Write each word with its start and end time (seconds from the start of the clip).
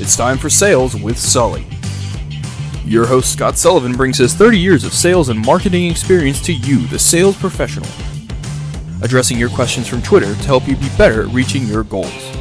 It's 0.00 0.16
time 0.16 0.38
for 0.38 0.48
Sales 0.48 0.96
with 0.96 1.18
Sully. 1.18 1.66
Your 2.86 3.04
host, 3.04 3.34
Scott 3.34 3.58
Sullivan, 3.58 3.92
brings 3.92 4.16
his 4.16 4.32
30 4.32 4.58
years 4.58 4.82
of 4.82 4.94
sales 4.94 5.28
and 5.28 5.38
marketing 5.44 5.90
experience 5.90 6.40
to 6.46 6.54
you, 6.54 6.86
the 6.86 6.98
sales 6.98 7.36
professional, 7.36 7.86
addressing 9.02 9.38
your 9.38 9.50
questions 9.50 9.86
from 9.86 10.00
Twitter 10.00 10.34
to 10.34 10.44
help 10.44 10.66
you 10.66 10.74
be 10.76 10.88
better 10.96 11.24
at 11.24 11.34
reaching 11.34 11.66
your 11.66 11.84
goals. 11.84 12.32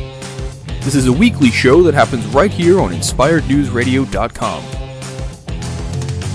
This 0.86 0.96
is 0.96 1.08
a 1.08 1.12
weekly 1.12 1.52
show 1.52 1.84
that 1.84 1.94
happens 1.94 2.26
right 2.28 2.50
here 2.50 2.80
on 2.80 2.94
InspiredNewsRadio.com. 2.94 4.64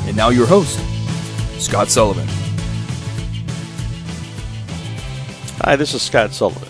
And 0.06 0.14
now, 0.14 0.28
your 0.28 0.46
host, 0.46 0.78
Scott 1.58 1.88
Sullivan. 1.88 2.28
Hi, 5.62 5.74
this 5.74 5.94
is 5.94 6.02
Scott 6.02 6.32
Sullivan. 6.32 6.68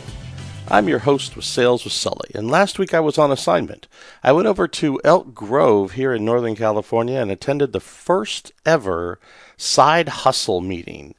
I'm 0.69 0.89
your 0.89 1.01
host 1.01 1.35
with 1.37 1.45
Sales 1.45 1.83
with 1.83 1.93
Sully, 1.93 2.31
and 2.37 2.51
last 2.51 2.79
week 2.79 2.95
I 2.95 3.01
was 3.01 3.19
on 3.19 3.33
assignment. 3.33 3.87
I 4.27 4.33
went 4.33 4.49
over 4.49 4.67
to 4.67 4.99
Elk 5.05 5.35
Grove 5.35 5.93
here 5.93 6.15
in 6.15 6.25
Northern 6.25 6.57
California 6.57 7.21
and 7.21 7.31
attended 7.31 7.75
the 7.75 7.79
first 7.81 8.53
ever 8.65 9.21
side 9.59 10.09
hustle 10.09 10.63
meeting. 10.63 11.15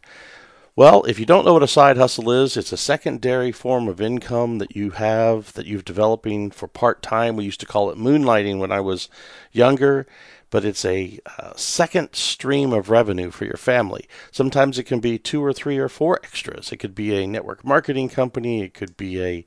Well, 0.75 1.03
if 1.03 1.19
you 1.19 1.25
don't 1.27 1.45
know 1.45 1.53
what 1.53 1.61
a 1.61 1.67
side 1.67 1.97
hustle 1.97 2.31
is, 2.31 2.57
it's 2.57 2.73
a 2.73 2.77
secondary 2.77 3.51
form 3.51 3.87
of 3.87 4.01
income 4.01 4.57
that 4.57 4.75
you 4.75 4.89
have 4.89 5.53
that 5.53 5.67
you've 5.67 5.85
developing 5.85 6.49
for 6.49 6.67
part 6.67 7.03
time. 7.03 7.35
We 7.35 7.45
used 7.45 7.59
to 7.59 7.67
call 7.67 7.91
it 7.91 7.97
moonlighting 7.99 8.57
when 8.57 8.71
I 8.71 8.79
was 8.79 9.07
younger 9.51 10.07
but 10.49 10.65
it's 10.65 10.85
a 10.85 11.19
uh, 11.37 11.53
second 11.55 12.13
stream 12.15 12.73
of 12.73 12.89
revenue 12.89 13.31
for 13.31 13.45
your 13.45 13.57
family. 13.57 14.07
Sometimes 14.31 14.79
it 14.79 14.83
can 14.83 14.99
be 14.99 15.17
two 15.17 15.43
or 15.43 15.53
three 15.53 15.77
or 15.77 15.89
four 15.89 16.19
extras. 16.23 16.71
It 16.71 16.77
could 16.77 16.95
be 16.95 17.15
a 17.15 17.27
network 17.27 17.63
marketing 17.63 18.09
company. 18.09 18.61
It 18.61 18.73
could 18.73 18.95
be 18.97 19.21
a 19.21 19.45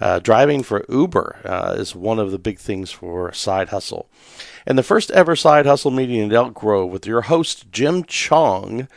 uh, 0.00 0.18
driving 0.18 0.62
for 0.62 0.84
Uber 0.88 1.40
uh, 1.44 1.74
is 1.78 1.94
one 1.94 2.18
of 2.18 2.30
the 2.30 2.38
big 2.38 2.58
things 2.58 2.90
for 2.90 3.32
side 3.32 3.70
hustle. 3.70 4.08
And 4.66 4.76
the 4.76 4.82
first 4.82 5.10
ever 5.10 5.36
side 5.36 5.66
hustle 5.66 5.90
meeting 5.90 6.16
in 6.16 6.32
Elk 6.32 6.54
Grove 6.54 6.90
with 6.90 7.06
your 7.06 7.22
host 7.22 7.70
Jim 7.72 8.04
Chong. 8.04 8.88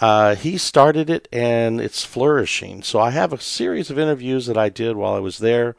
Uh, 0.00 0.34
he 0.34 0.58
started 0.58 1.08
it 1.08 1.28
and 1.32 1.80
it's 1.80 2.04
flourishing. 2.04 2.82
So 2.82 3.00
I 3.00 3.10
have 3.10 3.32
a 3.32 3.40
series 3.40 3.90
of 3.90 3.98
interviews 3.98 4.46
that 4.46 4.58
I 4.58 4.68
did 4.68 4.96
while 4.96 5.14
I 5.14 5.20
was 5.20 5.38
there, 5.38 5.76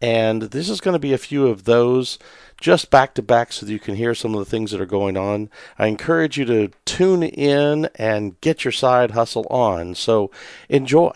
and 0.00 0.42
this 0.42 0.68
is 0.68 0.80
going 0.80 0.94
to 0.94 0.98
be 0.98 1.12
a 1.12 1.18
few 1.18 1.46
of 1.46 1.64
those 1.64 2.18
just 2.60 2.90
back 2.90 3.14
to 3.14 3.22
back 3.22 3.52
so 3.52 3.66
that 3.66 3.72
you 3.72 3.78
can 3.78 3.96
hear 3.96 4.14
some 4.14 4.34
of 4.34 4.38
the 4.38 4.50
things 4.50 4.70
that 4.70 4.80
are 4.80 4.86
going 4.86 5.16
on. 5.16 5.50
I 5.78 5.86
encourage 5.86 6.38
you 6.38 6.44
to 6.46 6.70
tune 6.84 7.22
in 7.22 7.88
and 7.96 8.40
get 8.40 8.64
your 8.64 8.72
side 8.72 9.10
hustle 9.10 9.46
on. 9.50 9.94
So 9.94 10.30
enjoy. 10.68 11.12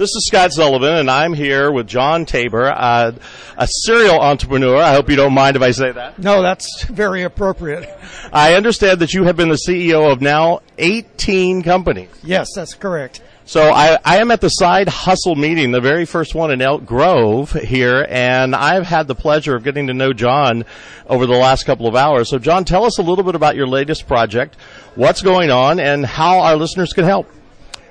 This 0.00 0.16
is 0.16 0.28
Scott 0.28 0.50
Sullivan, 0.54 0.94
and 0.94 1.10
I'm 1.10 1.34
here 1.34 1.70
with 1.70 1.86
Jon 1.86 2.24
Taber, 2.24 2.70
uh, 2.70 3.12
a 3.58 3.68
serial 3.84 4.18
entrepreneur. 4.18 4.78
I 4.78 4.94
hope 4.94 5.10
you 5.10 5.16
don't 5.16 5.34
mind 5.34 5.56
if 5.56 5.62
I 5.62 5.72
say 5.72 5.92
that. 5.92 6.18
No, 6.18 6.40
that's 6.40 6.84
very 6.84 7.22
appropriate. 7.24 7.86
I 8.32 8.54
understand 8.54 9.00
that 9.00 9.12
you 9.12 9.24
have 9.24 9.36
been 9.36 9.50
the 9.50 9.60
CEO 9.68 10.10
of 10.10 10.22
now 10.22 10.60
18 10.78 11.62
companies. 11.62 12.08
Yes, 12.22 12.48
that's 12.54 12.72
correct. 12.72 13.20
So 13.44 13.60
I, 13.60 13.98
I 14.02 14.22
am 14.22 14.30
at 14.30 14.40
the 14.40 14.48
side 14.48 14.88
hustle 14.88 15.34
meeting, 15.34 15.70
the 15.70 15.82
very 15.82 16.06
first 16.06 16.34
one 16.34 16.50
in 16.50 16.62
Elk 16.62 16.86
Grove 16.86 17.52
here, 17.52 18.06
and 18.08 18.56
I've 18.56 18.86
had 18.86 19.06
the 19.06 19.14
pleasure 19.14 19.54
of 19.54 19.64
getting 19.64 19.88
to 19.88 19.92
know 19.92 20.14
Jon 20.14 20.64
over 21.08 21.26
the 21.26 21.34
last 21.36 21.64
couple 21.64 21.86
of 21.86 21.94
hours. 21.94 22.30
So 22.30 22.38
Jon, 22.38 22.64
tell 22.64 22.86
us 22.86 22.96
a 22.98 23.02
little 23.02 23.22
bit 23.22 23.34
about 23.34 23.54
your 23.54 23.66
latest 23.66 24.06
project, 24.06 24.56
what's 24.94 25.20
going 25.20 25.50
on, 25.50 25.78
and 25.78 26.06
how 26.06 26.40
our 26.40 26.56
listeners 26.56 26.94
can 26.94 27.04
help. 27.04 27.30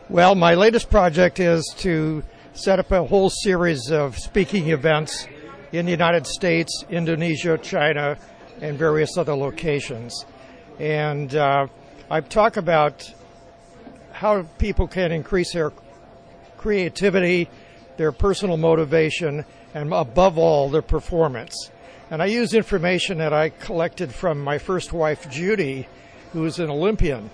Well, 0.09 0.33
my 0.33 0.55
latest 0.55 0.89
project 0.89 1.39
is 1.39 1.63
to 1.81 2.23
set 2.53 2.79
up 2.79 2.91
a 2.91 3.03
whole 3.03 3.29
series 3.29 3.91
of 3.91 4.17
speaking 4.17 4.69
events 4.69 5.27
in 5.71 5.85
the 5.85 5.91
United 5.91 6.25
States, 6.25 6.83
Indonesia, 6.89 7.59
China, 7.59 8.17
and 8.59 8.75
various 8.75 9.19
other 9.19 9.35
locations. 9.35 10.25
And 10.79 11.35
uh, 11.35 11.67
I 12.09 12.21
talk 12.21 12.57
about 12.57 13.07
how 14.11 14.47
people 14.57 14.87
can 14.87 15.11
increase 15.11 15.53
their 15.53 15.71
creativity, 16.57 17.47
their 17.97 18.11
personal 18.11 18.57
motivation, 18.57 19.45
and 19.75 19.93
above 19.93 20.39
all, 20.39 20.69
their 20.69 20.81
performance. 20.81 21.69
And 22.09 22.19
I 22.19 22.25
use 22.25 22.55
information 22.55 23.19
that 23.19 23.31
I 23.31 23.49
collected 23.49 24.11
from 24.11 24.39
my 24.39 24.57
first 24.57 24.91
wife, 24.91 25.29
Judy, 25.29 25.87
who 26.33 26.45
is 26.45 26.57
an 26.57 26.71
Olympian. 26.71 27.29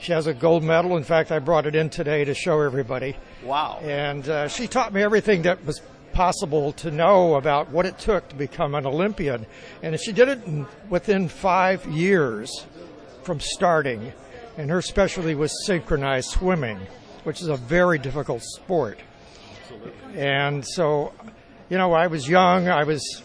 She 0.00 0.12
has 0.12 0.26
a 0.26 0.34
gold 0.34 0.62
medal. 0.62 0.96
In 0.96 1.04
fact, 1.04 1.32
I 1.32 1.38
brought 1.38 1.66
it 1.66 1.74
in 1.74 1.90
today 1.90 2.24
to 2.24 2.34
show 2.34 2.60
everybody. 2.60 3.16
Wow. 3.42 3.78
And 3.82 4.28
uh, 4.28 4.48
she 4.48 4.66
taught 4.66 4.92
me 4.92 5.02
everything 5.02 5.42
that 5.42 5.64
was 5.64 5.80
possible 6.12 6.72
to 6.72 6.90
know 6.90 7.34
about 7.34 7.70
what 7.70 7.84
it 7.84 7.98
took 7.98 8.28
to 8.28 8.34
become 8.34 8.74
an 8.74 8.86
Olympian. 8.86 9.46
And 9.82 9.98
she 10.00 10.12
did 10.12 10.28
it 10.28 10.44
in, 10.44 10.66
within 10.88 11.28
five 11.28 11.84
years 11.86 12.66
from 13.22 13.40
starting. 13.40 14.12
And 14.56 14.70
her 14.70 14.80
specialty 14.80 15.34
was 15.34 15.66
synchronized 15.66 16.30
swimming, 16.30 16.80
which 17.24 17.42
is 17.42 17.48
a 17.48 17.56
very 17.56 17.98
difficult 17.98 18.42
sport. 18.42 18.98
Absolutely. 19.60 20.20
And 20.20 20.66
so, 20.66 21.12
you 21.68 21.76
know, 21.76 21.92
I 21.92 22.06
was 22.06 22.28
young. 22.28 22.68
I 22.68 22.84
was 22.84 23.22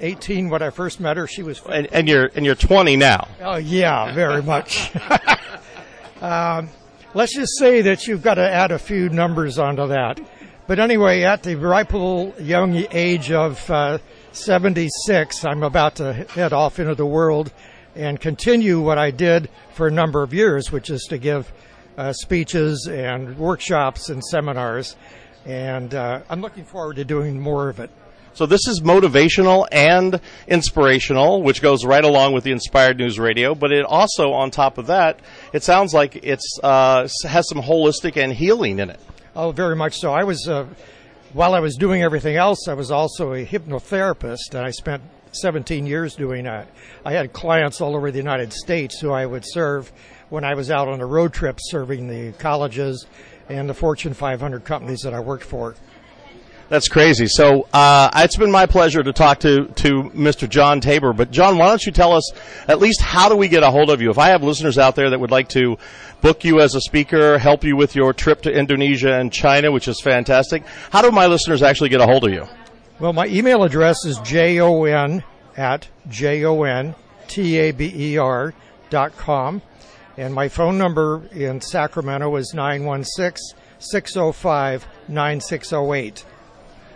18 0.00 0.48
when 0.48 0.62
I 0.62 0.70
first 0.70 1.00
met 1.00 1.16
her. 1.16 1.26
She 1.26 1.42
was. 1.42 1.60
And, 1.68 1.86
and 1.92 2.08
you're 2.08 2.30
and 2.34 2.46
you're 2.46 2.54
20 2.54 2.96
now. 2.96 3.28
Oh 3.42 3.56
yeah, 3.56 4.14
very 4.14 4.42
much. 4.42 4.92
Um, 6.20 6.68
let's 7.14 7.34
just 7.34 7.58
say 7.58 7.82
that 7.82 8.06
you've 8.06 8.22
got 8.22 8.34
to 8.34 8.48
add 8.48 8.72
a 8.72 8.78
few 8.78 9.08
numbers 9.08 9.58
onto 9.58 9.88
that. 9.88 10.20
But 10.66 10.78
anyway, 10.78 11.22
at 11.22 11.42
the 11.42 11.56
ripe 11.56 11.92
young 11.92 12.84
age 12.92 13.32
of 13.32 13.70
uh, 13.70 13.98
76, 14.32 15.44
I'm 15.44 15.62
about 15.62 15.96
to 15.96 16.12
head 16.12 16.52
off 16.52 16.78
into 16.78 16.94
the 16.94 17.06
world 17.06 17.52
and 17.96 18.20
continue 18.20 18.80
what 18.80 18.98
I 18.98 19.10
did 19.10 19.48
for 19.72 19.88
a 19.88 19.90
number 19.90 20.22
of 20.22 20.32
years, 20.32 20.70
which 20.70 20.90
is 20.90 21.02
to 21.08 21.18
give 21.18 21.52
uh, 21.96 22.12
speeches 22.12 22.86
and 22.86 23.36
workshops 23.36 24.10
and 24.10 24.22
seminars. 24.22 24.96
And 25.44 25.94
uh, 25.94 26.20
I'm 26.28 26.40
looking 26.40 26.64
forward 26.64 26.96
to 26.96 27.04
doing 27.04 27.40
more 27.40 27.68
of 27.68 27.80
it. 27.80 27.90
So 28.32 28.46
this 28.46 28.66
is 28.66 28.80
motivational 28.80 29.66
and 29.70 30.20
inspirational, 30.46 31.42
which 31.42 31.60
goes 31.60 31.84
right 31.84 32.04
along 32.04 32.32
with 32.32 32.44
the 32.44 32.52
Inspired 32.52 32.98
News 32.98 33.18
Radio. 33.18 33.54
But 33.54 33.72
it 33.72 33.84
also, 33.84 34.32
on 34.32 34.50
top 34.50 34.78
of 34.78 34.86
that, 34.86 35.20
it 35.52 35.62
sounds 35.62 35.92
like 35.92 36.16
it's 36.16 36.58
uh, 36.62 37.08
has 37.26 37.48
some 37.48 37.60
holistic 37.60 38.16
and 38.16 38.32
healing 38.32 38.78
in 38.78 38.90
it. 38.90 39.00
Oh, 39.34 39.52
very 39.52 39.76
much 39.76 39.98
so. 39.98 40.12
I 40.12 40.24
was 40.24 40.48
uh, 40.48 40.66
while 41.32 41.54
I 41.54 41.60
was 41.60 41.76
doing 41.76 42.02
everything 42.02 42.36
else, 42.36 42.66
I 42.66 42.74
was 42.74 42.90
also 42.90 43.34
a 43.34 43.46
hypnotherapist, 43.46 44.52
and 44.52 44.64
I 44.64 44.70
spent 44.70 45.02
17 45.32 45.86
years 45.86 46.16
doing 46.16 46.44
that. 46.44 46.68
I 47.04 47.12
had 47.12 47.32
clients 47.32 47.80
all 47.80 47.94
over 47.94 48.10
the 48.10 48.18
United 48.18 48.52
States 48.52 48.98
who 48.98 49.12
I 49.12 49.26
would 49.26 49.44
serve 49.46 49.92
when 50.28 50.44
I 50.44 50.54
was 50.54 50.70
out 50.70 50.88
on 50.88 51.00
a 51.00 51.06
road 51.06 51.32
trip 51.32 51.58
serving 51.60 52.08
the 52.08 52.32
colleges 52.38 53.06
and 53.48 53.68
the 53.68 53.74
Fortune 53.74 54.14
500 54.14 54.64
companies 54.64 55.02
that 55.02 55.14
I 55.14 55.20
worked 55.20 55.44
for. 55.44 55.76
That's 56.70 56.88
crazy. 56.88 57.26
So 57.26 57.66
uh, 57.72 58.10
it's 58.14 58.36
been 58.36 58.52
my 58.52 58.64
pleasure 58.66 59.02
to 59.02 59.12
talk 59.12 59.40
to 59.40 59.66
to 59.66 60.04
Mr. 60.14 60.48
Jon 60.48 60.80
Taber. 60.80 61.12
But 61.12 61.32
Jon, 61.32 61.58
why 61.58 61.66
don't 61.66 61.84
you 61.84 61.90
tell 61.90 62.12
us 62.12 62.32
at 62.68 62.78
least 62.78 63.00
how 63.02 63.28
do 63.28 63.34
we 63.34 63.48
get 63.48 63.64
a 63.64 63.70
hold 63.72 63.90
of 63.90 64.00
you? 64.00 64.08
If 64.08 64.18
I 64.18 64.28
have 64.28 64.44
listeners 64.44 64.78
out 64.78 64.94
there 64.94 65.10
that 65.10 65.18
would 65.18 65.32
like 65.32 65.48
to 65.48 65.78
book 66.20 66.44
you 66.44 66.60
as 66.60 66.76
a 66.76 66.80
speaker, 66.80 67.38
help 67.38 67.64
you 67.64 67.74
with 67.74 67.96
your 67.96 68.12
trip 68.12 68.42
to 68.42 68.52
Indonesia 68.52 69.12
and 69.12 69.32
China, 69.32 69.72
which 69.72 69.88
is 69.88 70.00
fantastic, 70.00 70.64
how 70.90 71.02
do 71.02 71.10
my 71.10 71.26
listeners 71.26 71.60
actually 71.60 71.88
get 71.88 72.00
a 72.00 72.06
hold 72.06 72.24
of 72.24 72.32
you? 72.32 72.46
Well, 73.00 73.14
my 73.14 73.26
email 73.26 73.64
address 73.64 74.04
is 74.04 74.20
jon 74.20 75.24
at 75.56 75.88
j-o-n-t-a-b-e-r 76.08 76.94
dot 78.90 79.16
com. 79.16 79.62
And 80.16 80.32
my 80.32 80.48
phone 80.48 80.78
number 80.78 81.22
in 81.32 81.60
Sacramento 81.60 82.36
is 82.36 82.54
916 82.54 83.58
605 83.80 84.86
9608. 85.08 86.24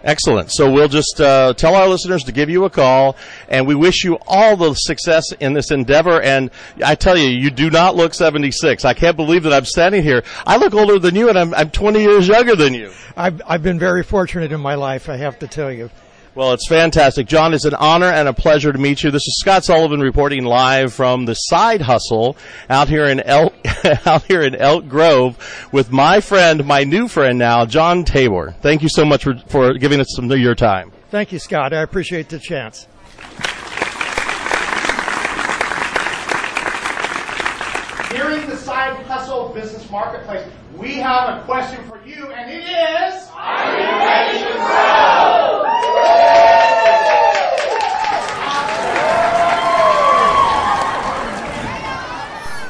Excellent. 0.05 0.53
So 0.53 0.71
we'll 0.71 0.89
just 0.89 1.19
uh, 1.19 1.55
tell 1.55 1.75
our 1.75 1.89
listeners 1.89 2.25
to 2.25 2.33
give 2.33 2.51
you 2.51 2.67
a 2.67 2.71
call, 2.71 3.17
and 3.49 3.67
we 3.67 3.75
wish 3.75 4.05
you 4.05 4.19
all 4.27 4.55
the 4.55 4.75
success 4.75 5.33
in 5.41 5.55
this 5.55 5.71
endeavor. 5.71 6.21
And 6.21 6.51
I 6.85 6.95
tell 6.95 7.17
you, 7.17 7.29
you 7.29 7.51
do 7.51 7.71
not 7.71 7.97
look 7.97 8.13
76. 8.13 8.85
I 8.85 8.93
can't 8.93 9.17
believe 9.17 9.45
that 9.45 9.55
I'm 9.55 9.65
standing 9.65 10.03
here. 10.03 10.23
I 10.47 10.59
look 10.59 10.75
older 10.75 10.99
than 10.99 11.17
you, 11.17 11.31
and 11.31 11.39
I'm, 11.39 11.55
I'm 11.55 11.71
20 11.71 12.01
years 12.01 12.29
younger 12.29 12.55
than 12.55 12.75
you. 12.75 12.93
I've, 13.17 13.41
I've 13.47 13.63
been 13.63 13.79
very 13.79 14.03
fortunate 14.03 14.53
in 14.53 14.61
my 14.61 14.75
life, 14.75 15.09
I 15.09 15.17
have 15.17 15.39
to 15.39 15.47
tell 15.47 15.73
you. 15.73 15.89
Well, 16.37 16.53
it's 16.53 16.67
fantastic. 16.67 17.29
Jon, 17.29 17.55
it's 17.55 17.65
an 17.65 17.75
honor 17.75 18.07
and 18.09 18.27
a 18.27 18.33
pleasure 18.33 18.73
to 18.73 18.79
meet 18.79 19.05
you. 19.05 19.13
This 19.13 19.23
is 19.23 19.37
Scott 19.39 19.65
Sullivan 19.65 20.01
reporting 20.01 20.45
live 20.45 20.93
from 20.93 21.27
the 21.27 21.35
side 21.35 21.81
hustle 21.81 22.37
out 22.69 22.89
here 22.89 23.05
in 23.05 23.21
Elk, 23.21 23.55
out 24.07 24.25
here 24.25 24.43
in 24.43 24.57
Elk 24.57 24.89
Grove 24.89 25.69
with 25.71 25.93
my 25.93 26.21
friend, 26.21 26.65
my 26.65 26.83
new 26.83 27.07
friend 27.07 27.39
now, 27.39 27.65
Jon 27.65 28.05
Taber. 28.05 28.51
Thank 28.63 28.83
you 28.83 28.89
so 28.89 29.05
much 29.05 29.23
for, 29.23 29.39
for 29.47 29.75
giving 29.75 30.01
us 30.01 30.09
some 30.17 30.29
of 30.29 30.37
your 30.41 30.57
time. 30.57 30.91
Thank 31.13 31.31
you, 31.31 31.39
Scott. 31.39 31.73
I 31.73 31.83
appreciate 31.83 32.29
the 32.29 32.41
chance. 32.41 32.89
Hearing 38.11 38.51
the 38.51 38.57
Side 38.57 38.97
Hustle 39.07 39.51
Business 39.51 39.89
Marketplace. 39.89 40.49
We 40.77 40.95
have 40.95 41.39
a 41.39 41.45
question 41.45 41.85
for 41.85 42.05
you, 42.05 42.33
and 42.33 42.51
it 42.51 42.65
is 42.65 43.29
Are 43.31 43.79
you 43.79 43.87
ready 43.87 44.39
to 44.39 44.53
grow? 44.55 45.64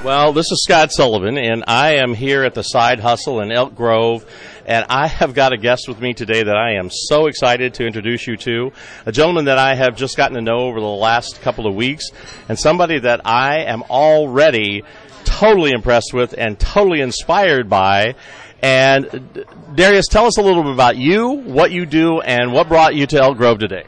Well, 0.05 0.35
this 0.35 0.53
is 0.53 0.63
Scott 0.63 0.93
Sullivan, 0.93 1.39
and 1.39 1.65
I 1.67 1.97
am 1.97 2.13
here 2.13 2.45
at 2.45 2.53
the 2.53 2.63
Side 2.63 3.01
Hustle 3.01 3.41
in 3.41 3.51
Elk 3.51 3.75
Grove, 3.75 4.25
and 4.67 4.85
I 4.91 5.07
have 5.07 5.33
got 5.33 5.55
a 5.55 5.57
guest 5.57 5.89
with 5.89 5.99
me 5.99 6.13
today 6.13 6.43
that 6.43 6.57
I 6.57 6.75
am 6.75 6.91
so 6.91 7.27
excited 7.27 7.73
to 7.75 7.87
introduce 7.87 8.27
you 8.27 8.37
to. 8.37 8.73
A 9.07 9.13
gentleman 9.13 9.47
that 9.47 9.57
I 9.57 9.75
have 9.75 9.97
just 9.97 10.17
gotten 10.17 10.35
to 10.37 10.43
know 10.43 10.61
over 10.61 10.79
the 10.79 10.87
last 10.87 11.41
couple 11.41 11.67
of 11.67 11.75
weeks, 11.75 12.11
and 12.51 12.59
somebody 12.59 12.99
that 12.99 13.23
I 13.27 13.65
am 13.65 13.83
already 13.85 14.83
totally 15.25 15.73
impressed 15.73 16.13
with 16.13 16.35
and 16.37 16.59
totally 16.59 17.01
inspired 17.01 17.69
by. 17.69 18.15
And 18.63 19.47
Darius, 19.75 20.07
tell 20.09 20.27
us 20.27 20.39
a 20.39 20.43
little 20.43 20.63
bit 20.63 20.73
about 20.73 20.97
you, 20.97 21.29
what 21.29 21.71
you 21.71 21.87
do, 21.87 22.21
and 22.21 22.53
what 22.53 22.69
brought 22.69 22.95
you 22.95 23.07
to 23.09 23.21
Elk 23.21 23.37
Grove 23.37 23.59
today. 23.59 23.85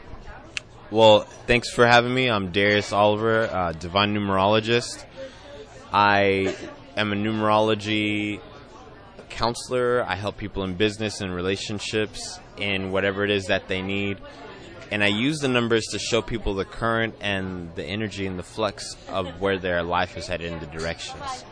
Well, 0.91 1.21
thanks 1.47 1.69
for 1.71 1.85
having 1.85 2.13
me. 2.13 2.29
I'm 2.29 2.51
Darius 2.51 2.93
Oliver, 2.93 3.49
uh, 3.51 3.71
divine 3.73 4.13
numerologist. 4.15 5.05
I 5.91 6.55
am 6.95 7.11
a 7.11 7.15
numerology 7.15 8.39
counselor. 9.29 10.03
I 10.03 10.15
help 10.15 10.37
people 10.37 10.63
in 10.63 10.75
business 10.75 11.21
and 11.21 11.33
relationships 11.33 12.39
in 12.57 12.91
whatever 12.91 13.23
it 13.23 13.31
is 13.31 13.47
that 13.47 13.67
they 13.67 13.81
need. 13.81 14.19
And 14.91 15.03
I 15.03 15.07
use 15.07 15.39
the 15.39 15.47
numbers 15.47 15.85
to 15.91 15.99
show 15.99 16.21
people 16.21 16.53
the 16.53 16.65
current 16.65 17.15
and 17.19 17.75
the 17.75 17.83
energy 17.83 18.25
and 18.25 18.39
the 18.39 18.43
flux 18.43 18.95
of 19.09 19.41
where 19.41 19.57
their 19.57 19.83
life 19.83 20.17
is 20.17 20.27
headed 20.27 20.51
in 20.51 20.59
the 20.59 20.67
directions. 20.67 21.43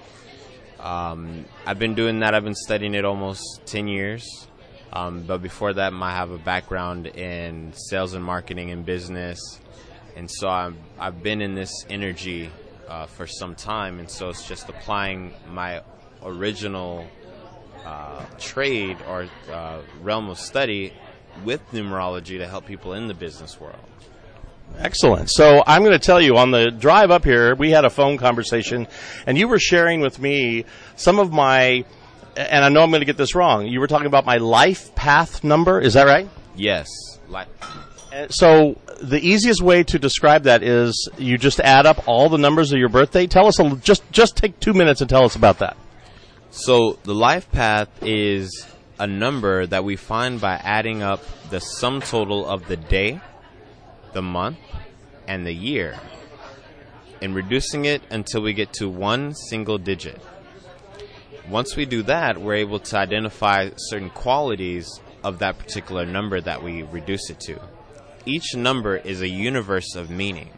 Um, 0.86 1.46
I've 1.66 1.80
been 1.80 1.96
doing 1.96 2.20
that. 2.20 2.36
I've 2.36 2.44
been 2.44 2.54
studying 2.54 2.94
it 2.94 3.06
almost 3.06 3.62
10 3.66 3.88
years. 3.88 4.48
Um, 4.94 5.24
but 5.24 5.42
before 5.42 5.74
that, 5.74 5.92
I 5.92 6.12
have 6.12 6.30
a 6.30 6.38
background 6.38 7.08
in 7.08 7.74
sales 7.74 8.14
and 8.14 8.24
marketing 8.24 8.70
and 8.70 8.86
business. 8.86 9.40
And 10.16 10.30
so 10.30 10.48
I've, 10.48 10.76
I've 11.00 11.24
been 11.24 11.42
in 11.42 11.56
this 11.56 11.72
energy 11.90 12.52
uh, 12.88 13.08
for 13.08 13.26
some 13.26 13.56
time, 13.56 14.00
and 14.00 14.10
so 14.10 14.30
it's 14.30 14.48
just 14.48 14.70
applying 14.70 15.34
my 15.50 15.82
original 16.24 17.08
uh, 17.84 18.24
trade 18.38 18.98
or 19.08 19.28
uh, 19.52 19.82
realm 20.02 20.30
of 20.30 20.40
study 20.40 20.94
with 21.44 21.62
numerology 21.72 22.38
to 22.38 22.48
help 22.48 22.68
people 22.68 22.94
in 22.94 23.08
the 23.08 23.14
business 23.16 23.60
world. 23.60 23.80
Excellent. 24.78 25.30
So 25.32 25.64
I'm 25.66 25.82
going 25.84 25.98
to 25.98 26.06
tell 26.06 26.22
you 26.22 26.38
on 26.38 26.52
the 26.52 26.70
drive 26.70 27.12
up 27.12 27.24
here, 27.24 27.56
we 27.56 27.72
had 27.72 27.86
a 27.86 27.90
phone 27.90 28.18
conversation, 28.18 28.88
and 29.26 29.38
you 29.38 29.48
were 29.48 29.60
sharing 29.60 30.02
with 30.02 30.20
me 30.20 30.66
some 30.96 31.20
of 31.20 31.32
my, 31.32 31.86
and 32.36 32.66
I 32.66 32.70
know 32.70 32.84
I'm 32.84 32.90
going 32.90 33.02
to 33.02 33.06
get 33.06 33.18
this 33.18 33.36
wrong. 33.36 33.68
You 33.68 33.80
were 33.80 33.88
talking 33.88 34.08
about 34.08 34.26
my 34.26 34.38
life 34.38 34.94
path 34.96 35.44
number. 35.44 35.80
Is 35.80 35.94
that 35.94 36.06
right? 36.06 36.30
Yes. 36.56 36.90
Like. 37.30 37.48
Uh, 38.14 38.28
so 38.30 38.78
the 39.02 39.20
easiest 39.20 39.62
way 39.62 39.84
to 39.84 40.00
describe 40.00 40.44
that 40.44 40.64
is 40.64 41.10
you 41.18 41.38
just 41.38 41.60
add 41.60 41.86
up 41.86 42.08
all 42.08 42.30
the 42.30 42.38
numbers 42.38 42.72
of 42.72 42.80
your 42.80 42.90
birthday. 42.90 43.28
Tell 43.28 43.48
us 43.48 43.60
a, 43.60 43.76
just 43.78 44.10
just 44.12 44.38
take 44.38 44.60
two 44.60 44.74
minutes 44.74 45.02
and 45.02 45.10
tell 45.10 45.24
us 45.24 45.36
about 45.36 45.60
that. 45.60 45.78
So 46.52 46.98
the 47.04 47.14
life 47.14 47.52
path 47.52 47.90
is 48.02 48.66
a 48.98 49.08
number 49.08 49.66
that 49.66 49.84
we 49.84 49.98
find 49.98 50.40
by 50.40 50.54
adding 50.54 51.04
up 51.04 51.22
the 51.50 51.60
sum 51.60 52.02
total 52.02 52.48
of 52.48 52.68
the 52.68 52.78
day, 52.78 53.20
the 54.16 54.24
month, 54.24 54.58
and 55.28 55.46
the 55.46 55.54
year, 55.54 56.00
and 57.22 57.36
reducing 57.36 57.86
it 57.86 58.02
until 58.10 58.42
we 58.42 58.54
get 58.54 58.74
to 58.74 58.90
one 58.90 59.36
single 59.36 59.78
digit. 59.78 60.20
Once 61.48 61.76
we 61.76 61.86
do 61.86 62.02
that, 62.02 62.42
we're 62.42 62.56
able 62.56 62.80
to 62.80 62.98
identify 62.98 63.70
certain 63.78 64.10
qualities 64.10 65.00
of 65.24 65.38
that 65.38 65.60
particular 65.60 66.04
number 66.04 66.42
that 66.42 66.64
we 66.64 66.82
reduce 66.82 67.30
it 67.30 67.40
to 67.42 67.60
each 68.26 68.56
number 68.56 68.98
is 68.98 69.22
a 69.22 69.28
universe 69.28 69.96
of 69.96 70.10
meaning. 70.10 70.50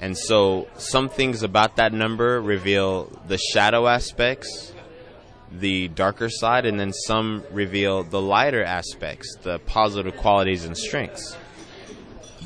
And 0.00 0.18
so 0.18 0.68
some 0.76 1.08
things 1.08 1.42
about 1.42 1.76
that 1.76 1.92
number 1.92 2.40
reveal 2.40 3.04
the 3.28 3.38
shadow 3.38 3.86
aspects, 3.86 4.72
the 5.52 5.88
darker 5.88 6.28
side, 6.28 6.66
and 6.66 6.78
then 6.78 6.92
some 6.92 7.44
reveal 7.52 8.02
the 8.02 8.20
lighter 8.20 8.64
aspects, 8.64 9.36
the 9.42 9.60
positive 9.60 10.16
qualities 10.16 10.64
and 10.64 10.76
strengths. 10.76 11.36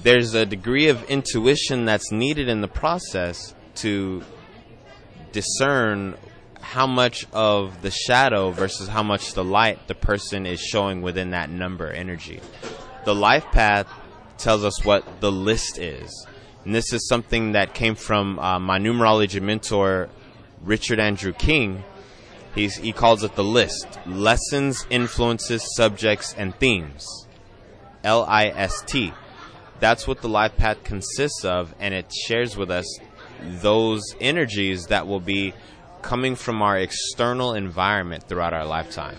There's 0.07 0.35
a 0.35 0.47
degree 0.47 0.89
of 0.89 1.03
intuition 1.11 1.85
that's 1.85 2.13
needed 2.13 2.49
in 2.49 2.61
the 2.61 2.69
process 2.69 3.53
to 3.83 4.23
discern 5.33 6.17
how 6.61 6.87
much 6.87 7.27
of 7.33 7.83
the 7.83 7.91
shadow 7.91 8.53
versus 8.53 8.87
how 8.87 9.03
much 9.03 9.33
the 9.33 9.43
light 9.43 9.89
the 9.89 9.97
person 9.97 10.47
is 10.47 10.61
showing 10.61 11.03
within 11.03 11.31
that 11.31 11.51
number 11.51 11.91
energy. 11.91 12.41
The 13.05 13.17
life 13.17 13.47
path 13.47 13.89
tells 14.39 14.63
us 14.63 14.85
what 14.85 15.21
the 15.21 15.33
list 15.33 15.77
is. 15.77 16.29
And 16.65 16.73
this 16.73 16.93
is 16.93 17.09
something 17.09 17.51
that 17.55 17.75
came 17.75 17.97
from 17.97 18.39
uh, 18.39 18.61
my 18.61 18.79
numerology 18.79 19.43
mentor, 19.43 20.09
Richard 20.63 21.01
Andrew 21.01 21.33
King. 21.33 21.83
He's, 22.55 22.77
he 22.77 22.93
calls 22.93 23.25
it 23.25 23.35
the 23.35 23.43
list 23.43 23.89
lessons, 24.07 24.87
influences, 24.89 25.75
subjects, 25.75 26.33
and 26.39 26.55
themes. 26.55 27.27
L 28.05 28.25
I 28.25 28.47
S 28.51 28.85
T. 28.87 29.13
That's 29.81 30.07
what 30.07 30.23
the 30.23 30.29
life 30.29 30.57
path 30.57 30.83
consists 30.85 31.45
of, 31.45 31.75
and 31.79 31.93
it 31.93 32.13
shares 32.13 32.57
with 32.57 32.71
us 32.71 32.87
those 33.61 34.03
energies 34.21 34.87
that 34.87 35.07
will 35.07 35.21
be 35.21 35.53
coming 36.03 36.37
from 36.37 36.63
our 36.63 36.79
external 36.79 37.55
environment 37.55 38.25
throughout 38.29 38.55
our 38.55 38.65
lifetime. 38.65 39.17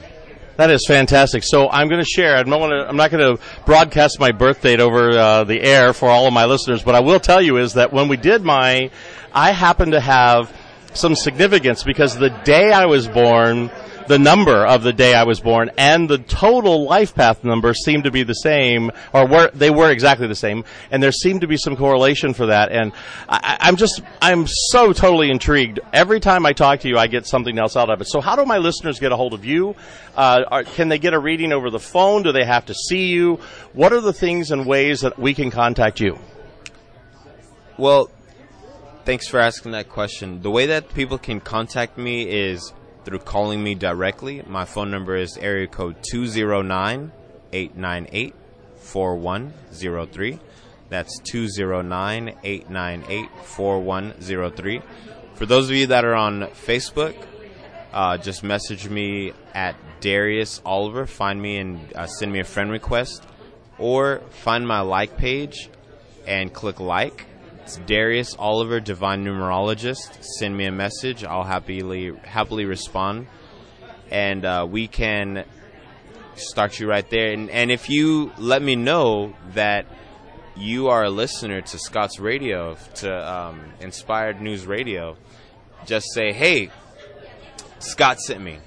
That 0.55 0.71
is 0.71 0.85
fantastic. 0.87 1.43
So 1.43 1.69
I'm 1.69 1.87
going 1.87 2.03
to 2.03 2.09
share. 2.09 2.35
I'm 2.35 2.49
not 2.49 2.57
going 2.57 2.71
to, 2.71 2.89
I'm 2.89 2.95
not 2.95 3.11
going 3.11 3.37
to 3.37 3.43
broadcast 3.65 4.19
my 4.19 4.31
birth 4.31 4.61
date 4.61 4.79
over 4.79 5.11
uh, 5.11 5.43
the 5.43 5.61
air 5.61 5.93
for 5.93 6.09
all 6.09 6.25
of 6.25 6.33
my 6.33 6.45
listeners, 6.45 6.81
but 6.81 6.95
I 6.95 6.99
will 6.99 7.19
tell 7.19 7.41
you 7.41 7.57
is 7.57 7.73
that 7.73 7.93
when 7.93 8.07
we 8.07 8.17
did 8.17 8.41
my, 8.41 8.89
I 9.33 9.51
happened 9.51 9.91
to 9.91 9.99
have 9.99 10.51
some 10.93 11.15
significance 11.15 11.83
because 11.83 12.17
the 12.17 12.29
day 12.43 12.71
I 12.71 12.87
was 12.87 13.07
born 13.07 13.69
the 14.07 14.19
number 14.19 14.65
of 14.65 14.83
the 14.83 14.93
day 14.93 15.13
I 15.13 15.23
was 15.23 15.39
born 15.39 15.71
and 15.77 16.09
the 16.09 16.17
total 16.17 16.85
life 16.85 17.13
path 17.13 17.43
number 17.43 17.73
seemed 17.73 18.05
to 18.05 18.11
be 18.11 18.23
the 18.23 18.33
same, 18.33 18.91
or 19.13 19.27
were 19.27 19.51
they 19.53 19.69
were 19.69 19.91
exactly 19.91 20.27
the 20.27 20.35
same, 20.35 20.63
and 20.91 21.01
there 21.01 21.11
seemed 21.11 21.41
to 21.41 21.47
be 21.47 21.57
some 21.57 21.75
correlation 21.75 22.33
for 22.33 22.47
that. 22.47 22.71
And 22.71 22.93
I, 23.29 23.57
I'm 23.61 23.75
just 23.75 24.01
I'm 24.21 24.47
so 24.47 24.93
totally 24.93 25.29
intrigued. 25.29 25.79
Every 25.93 26.19
time 26.19 26.45
I 26.45 26.53
talk 26.53 26.81
to 26.81 26.87
you, 26.87 26.97
I 26.97 27.07
get 27.07 27.25
something 27.25 27.57
else 27.57 27.75
out 27.75 27.89
of 27.89 28.01
it. 28.01 28.07
So 28.07 28.21
how 28.21 28.35
do 28.35 28.45
my 28.45 28.57
listeners 28.57 28.99
get 28.99 29.11
a 29.11 29.15
hold 29.15 29.33
of 29.33 29.45
you? 29.45 29.75
Uh, 30.15 30.43
are, 30.49 30.63
can 30.63 30.89
they 30.89 30.99
get 30.99 31.13
a 31.13 31.19
reading 31.19 31.53
over 31.53 31.69
the 31.69 31.79
phone? 31.79 32.23
Do 32.23 32.31
they 32.31 32.45
have 32.45 32.65
to 32.67 32.73
see 32.73 33.07
you? 33.07 33.39
What 33.73 33.93
are 33.93 34.01
the 34.01 34.13
things 34.13 34.51
and 34.51 34.65
ways 34.65 35.01
that 35.01 35.19
we 35.19 35.33
can 35.33 35.51
contact 35.51 35.99
you? 35.99 36.17
Well, 37.77 38.09
thanks 39.05 39.27
for 39.27 39.39
asking 39.39 39.73
that 39.73 39.89
question. 39.89 40.41
The 40.41 40.49
way 40.49 40.67
that 40.67 40.93
people 40.93 41.17
can 41.17 41.39
contact 41.39 41.97
me 41.97 42.23
is 42.23 42.73
through 43.07 43.19
calling 43.19 43.63
me 43.63 43.73
directly. 43.73 44.43
My 44.45 44.65
phone 44.65 44.91
number 44.91 45.15
is 45.15 45.37
area 45.37 45.65
code 45.65 45.95
209 46.11 47.13
898 47.53 48.35
4103. 48.75 50.39
That's 50.89 51.17
209 51.31 52.35
898 52.43 53.29
4103. 53.45 54.81
For 55.35 55.45
those 55.45 55.69
of 55.69 55.77
you 55.77 55.87
that 55.87 56.03
are 56.03 56.15
on 56.15 56.47
Facebook, 56.47 57.15
uh, 57.93 58.17
just 58.17 58.43
message 58.43 58.89
me 58.89 59.31
at 59.53 59.77
Darius 60.01 60.61
Oliver. 60.65 61.05
Find 61.05 61.41
me 61.41 61.59
and 61.59 61.79
uh, 61.95 62.07
send 62.07 62.33
me 62.33 62.41
a 62.41 62.43
friend 62.43 62.69
request. 62.69 63.23
Or 63.79 64.19
find 64.31 64.67
my 64.67 64.81
like 64.81 65.15
page 65.15 65.69
and 66.25 66.53
click 66.53 66.81
like 66.81 67.25
it's 67.67 67.75
Darius 67.79 68.33
Oliver, 68.39 68.79
Divine 68.79 69.25
Numerologist. 69.25 70.23
Send 70.39 70.55
me 70.55 70.67
a 70.67 70.71
message. 70.71 71.25
I'll 71.25 71.43
happily 71.43 72.13
happily 72.23 72.63
respond, 72.63 73.27
and 74.09 74.45
uh, 74.45 74.65
we 74.69 74.87
can 74.87 75.43
start 76.35 76.79
you 76.79 76.87
right 76.87 77.07
there. 77.09 77.33
And, 77.33 77.49
and 77.49 77.69
if 77.69 77.89
you 77.89 78.31
let 78.37 78.61
me 78.61 78.77
know 78.77 79.35
that 79.49 79.85
you 80.55 80.87
are 80.87 81.03
a 81.03 81.09
listener 81.09 81.59
to 81.59 81.77
Scott's 81.77 82.19
Radio, 82.21 82.77
to 82.95 83.33
um, 83.33 83.59
Inspired 83.81 84.39
News 84.39 84.65
Radio, 84.65 85.17
just 85.85 86.05
say, 86.13 86.31
"Hey, 86.31 86.71
Scott 87.79 88.21
sent 88.21 88.41
me." 88.41 88.59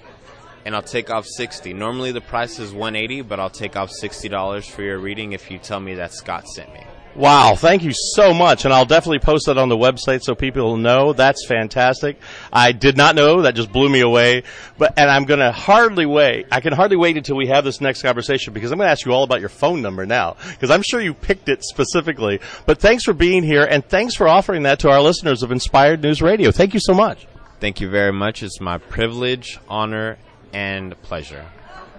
and 0.66 0.76
I'll 0.76 0.82
take 0.82 1.08
off 1.08 1.24
60. 1.24 1.72
Normally 1.72 2.12
the 2.12 2.20
price 2.20 2.58
is 2.58 2.74
180, 2.74 3.22
but 3.22 3.40
I'll 3.40 3.48
take 3.48 3.76
off 3.76 3.90
$60 3.90 4.70
for 4.70 4.82
your 4.82 4.98
reading 4.98 5.32
if 5.32 5.50
you 5.50 5.56
tell 5.56 5.80
me 5.80 5.94
that 5.94 6.12
Scott 6.12 6.46
sent 6.46 6.70
me. 6.74 6.84
Wow, 7.16 7.56
thank 7.56 7.82
you 7.82 7.92
so 7.92 8.32
much. 8.32 8.64
And 8.64 8.72
I'll 8.72 8.86
definitely 8.86 9.18
post 9.18 9.46
that 9.46 9.58
on 9.58 9.68
the 9.68 9.76
website 9.76 10.22
so 10.22 10.34
people 10.34 10.76
know. 10.76 11.12
That's 11.12 11.44
fantastic. 11.44 12.20
I 12.52 12.70
did 12.72 12.96
not 12.96 13.16
know. 13.16 13.42
That 13.42 13.56
just 13.56 13.72
blew 13.72 13.88
me 13.88 14.00
away. 14.00 14.44
But, 14.78 14.94
and 14.96 15.10
I'm 15.10 15.24
going 15.24 15.40
to 15.40 15.50
hardly 15.50 16.06
wait. 16.06 16.46
I 16.52 16.60
can 16.60 16.72
hardly 16.72 16.96
wait 16.96 17.16
until 17.16 17.36
we 17.36 17.48
have 17.48 17.64
this 17.64 17.80
next 17.80 18.02
conversation 18.02 18.52
because 18.52 18.70
I'm 18.70 18.78
going 18.78 18.86
to 18.86 18.92
ask 18.92 19.04
you 19.04 19.12
all 19.12 19.24
about 19.24 19.40
your 19.40 19.48
phone 19.48 19.82
number 19.82 20.06
now 20.06 20.36
because 20.50 20.70
I'm 20.70 20.82
sure 20.82 21.00
you 21.00 21.12
picked 21.12 21.48
it 21.48 21.64
specifically. 21.64 22.40
But 22.64 22.78
thanks 22.78 23.04
for 23.04 23.12
being 23.12 23.42
here 23.42 23.64
and 23.64 23.84
thanks 23.84 24.14
for 24.14 24.28
offering 24.28 24.62
that 24.62 24.78
to 24.80 24.90
our 24.90 25.00
listeners 25.00 25.42
of 25.42 25.50
Inspired 25.50 26.02
News 26.02 26.22
Radio. 26.22 26.52
Thank 26.52 26.74
you 26.74 26.80
so 26.80 26.94
much. 26.94 27.26
Thank 27.58 27.80
you 27.80 27.90
very 27.90 28.12
much. 28.12 28.42
It's 28.42 28.60
my 28.60 28.78
privilege, 28.78 29.58
honor, 29.68 30.16
and 30.52 31.00
pleasure. 31.02 31.44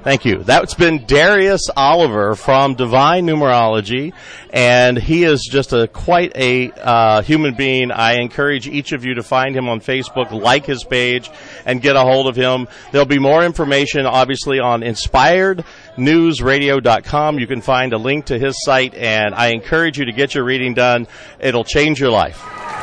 Thank 0.04 0.26
you. 0.26 0.44
That's 0.44 0.74
been 0.74 1.06
Darius 1.06 1.70
Oliver 1.78 2.34
from 2.34 2.74
Divine 2.74 3.28
Numerology, 3.28 4.14
and 4.52 4.98
he 4.98 5.26
is 5.26 5.48
just 5.50 5.74
a 5.74 5.88
quite 5.88 6.36
a 6.36 6.72
uh, 6.72 7.22
human 7.22 7.54
being. 7.54 7.92
I 7.92 8.14
encourage 8.14 8.68
each 8.68 8.94
of 8.94 9.06
you 9.06 9.14
to 9.16 9.22
find 9.22 9.56
him 9.56 9.70
on 9.70 9.80
Facebook, 9.80 10.32
like 10.32 10.66
his 10.66 10.84
page, 10.84 11.30
and 11.68 11.84
get 11.84 11.96
a 11.96 12.02
hold 12.02 12.26
of 12.28 12.36
him. 12.36 12.68
There'll 12.92 13.06
be 13.06 13.20
more 13.20 13.44
information, 13.44 14.08
obviously, 14.08 14.60
on 14.60 14.82
InspiredNewsRadio.com. 14.82 17.38
You 17.38 17.46
can 17.46 17.62
find 17.62 17.94
a 17.94 18.00
link 18.00 18.26
to 18.26 18.40
his 18.40 18.60
site, 18.64 18.96
and 18.96 19.36
I 19.36 19.50
encourage 19.50 20.00
you 20.00 20.06
to 20.06 20.14
get 20.14 20.34
your 20.34 20.46
reading 20.46 20.74
done. 20.74 21.06
It'll 21.40 21.64
change 21.64 22.00
your 22.00 22.10
life. 22.10 22.81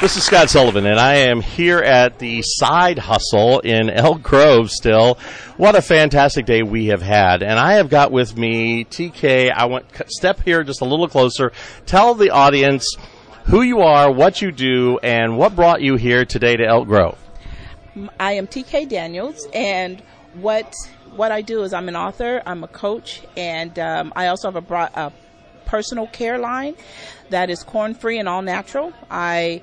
This 0.00 0.16
is 0.16 0.24
Scott 0.24 0.48
Sullivan, 0.48 0.86
and 0.86 0.98
I 0.98 1.16
am 1.16 1.42
here 1.42 1.80
at 1.80 2.18
the 2.18 2.40
Side 2.40 2.98
Hustle 2.98 3.60
in 3.60 3.90
Elk 3.90 4.22
Grove 4.22 4.70
still. 4.70 5.18
What 5.58 5.74
a 5.74 5.82
fantastic 5.82 6.46
day 6.46 6.62
we 6.62 6.86
have 6.86 7.02
had. 7.02 7.42
And 7.42 7.58
I 7.58 7.74
have 7.74 7.90
got 7.90 8.10
with 8.10 8.34
me 8.34 8.86
TK. 8.86 9.52
I 9.54 9.66
want 9.66 9.84
step 10.06 10.40
here 10.42 10.64
just 10.64 10.80
a 10.80 10.86
little 10.86 11.06
closer. 11.06 11.52
Tell 11.84 12.14
the 12.14 12.30
audience 12.30 12.96
who 13.44 13.60
you 13.60 13.80
are, 13.80 14.10
what 14.10 14.40
you 14.40 14.52
do, 14.52 14.98
and 15.02 15.36
what 15.36 15.54
brought 15.54 15.82
you 15.82 15.96
here 15.96 16.24
today 16.24 16.56
to 16.56 16.64
Elk 16.64 16.86
Grove. 16.88 17.18
I 18.18 18.32
am 18.32 18.46
TK 18.46 18.88
Daniels, 18.88 19.46
and 19.52 20.02
what 20.32 20.74
what 21.14 21.30
I 21.30 21.42
do 21.42 21.62
is 21.62 21.74
I'm 21.74 21.88
an 21.88 21.96
author, 21.96 22.42
I'm 22.46 22.64
a 22.64 22.68
coach, 22.68 23.20
and 23.36 23.78
um, 23.78 24.14
I 24.16 24.28
also 24.28 24.50
have 24.50 24.64
a, 24.64 24.74
a 24.94 25.12
personal 25.70 26.08
care 26.08 26.36
line 26.36 26.74
that 27.30 27.48
is 27.48 27.62
corn 27.62 27.94
free 27.94 28.18
and 28.18 28.28
all 28.28 28.42
natural. 28.42 28.92
I 29.08 29.62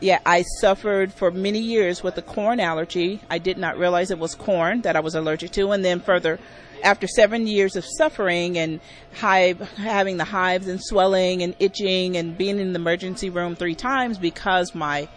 yeah, 0.00 0.20
I 0.24 0.42
suffered 0.60 1.12
for 1.12 1.30
many 1.30 1.58
years 1.58 2.02
with 2.02 2.16
a 2.18 2.22
corn 2.22 2.60
allergy. 2.60 3.20
I 3.30 3.38
did 3.38 3.58
not 3.58 3.78
realize 3.78 4.10
it 4.10 4.18
was 4.18 4.34
corn 4.34 4.82
that 4.82 4.96
I 4.96 5.00
was 5.00 5.14
allergic 5.14 5.50
to, 5.52 5.72
and 5.72 5.84
then 5.84 6.00
further, 6.00 6.38
after 6.84 7.06
seven 7.08 7.46
years 7.46 7.74
of 7.74 7.84
suffering 7.84 8.56
and 8.58 8.80
hive, 9.14 9.60
having 9.76 10.16
the 10.16 10.24
hives 10.24 10.68
and 10.68 10.80
swelling 10.82 11.42
and 11.42 11.56
itching 11.58 12.16
and 12.16 12.38
being 12.38 12.58
in 12.60 12.72
the 12.72 12.78
emergency 12.78 13.30
room 13.30 13.56
three 13.56 13.74
times 13.74 14.18
because 14.18 14.74
my 14.74 15.08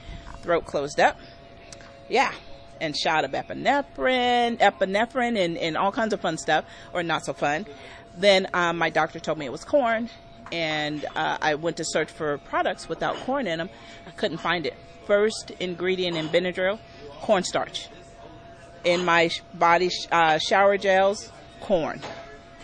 throat 0.42 0.66
closed 0.66 1.00
up. 1.00 1.20
Yeah, 2.10 2.32
and 2.80 2.98
shot 2.98 3.24
of 3.24 3.32
epinephrine, 3.32 4.58
epinephrine, 4.58 5.38
and, 5.38 5.58
and 5.58 5.78
all 5.78 5.92
kinds 5.92 6.14
of 6.14 6.22
fun 6.22 6.38
stuff, 6.38 6.66
or 6.94 7.04
not 7.04 7.24
so 7.24 7.34
fun. 7.34 7.68
Then 8.18 8.48
um, 8.54 8.78
my 8.78 8.90
doctor 8.90 9.20
told 9.20 9.38
me 9.38 9.46
it 9.46 9.52
was 9.52 9.64
corn, 9.64 10.10
and 10.52 11.06
uh, 11.16 11.38
I 11.42 11.56
went 11.56 11.78
to 11.78 11.86
search 11.86 12.10
for 12.12 12.38
products 12.40 12.90
without 12.90 13.16
corn 13.18 13.48
in 13.48 13.58
them. 13.58 13.70
I 14.08 14.12
couldn't 14.12 14.38
find 14.38 14.66
it. 14.66 14.76
First 15.06 15.52
ingredient 15.60 16.18
in 16.18 16.28
Benadryl, 16.30 16.80
cornstarch. 17.22 17.90
In 18.84 19.06
my 19.06 19.30
body 19.54 19.90
sh- 19.90 20.08
uh, 20.12 20.40
shower 20.40 20.78
gels, 20.78 21.32
corn. 21.60 22.02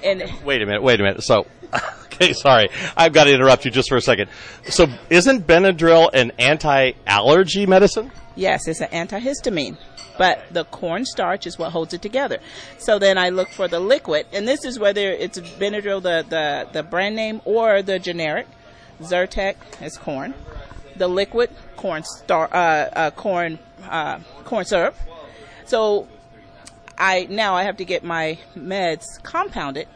And 0.04 0.24
wait 0.44 0.62
a 0.62 0.66
minute, 0.66 0.84
wait 0.84 1.00
a 1.00 1.04
minute. 1.04 1.24
So, 1.24 1.48
okay, 2.06 2.34
sorry, 2.34 2.70
I've 2.96 3.14
got 3.14 3.26
to 3.26 3.34
interrupt 3.34 3.66
you 3.66 3.72
just 3.72 3.90
for 3.90 3.98
a 3.98 4.02
second. 4.02 4.30
So, 4.66 4.88
isn't 5.10 5.46
Benadryl 5.46 6.10
an 6.14 6.32
anti-allergy 6.40 7.66
medicine? 7.66 8.12
Yes, 8.36 8.68
it's 8.68 8.82
an 8.82 8.90
antihistamine 8.90 9.78
but 10.18 10.42
the 10.52 10.66
cornstarch 10.66 11.46
is 11.46 11.58
what 11.58 11.72
holds 11.72 11.94
it 11.94 12.02
together. 12.02 12.40
So 12.78 13.00
then 13.00 13.18
I 13.18 13.30
look 13.30 13.50
for 13.50 13.68
the 13.68 13.80
liquid, 13.80 14.26
and 14.34 14.48
this 14.48 14.66
is 14.66 14.80
whether 14.80 15.12
it's 15.12 15.40
Benadryl, 15.40 16.02
the, 16.02 16.26
the, 16.28 16.68
the 16.72 16.84
brand 16.84 17.16
name, 17.16 17.42
or 17.46 17.82
the 17.82 18.00
generic. 18.00 18.48
Zyrtec 19.02 19.56
is 19.82 19.98
corn. 19.98 20.34
The 20.96 21.08
liquid, 21.08 21.52
corn 21.76 22.04
star, 22.04 22.50
uh, 22.52 22.58
uh, 22.58 23.12
corn, 23.12 23.60
uh, 23.88 24.20
corn 24.44 24.66
syrup. 24.66 24.96
So 25.66 26.08
I 26.98 27.28
now 27.30 27.54
I 27.56 27.64
have 27.64 27.78
to 27.78 27.86
get 27.86 28.04
my 28.04 28.40
meds 28.58 29.22
compounded. 29.22 29.88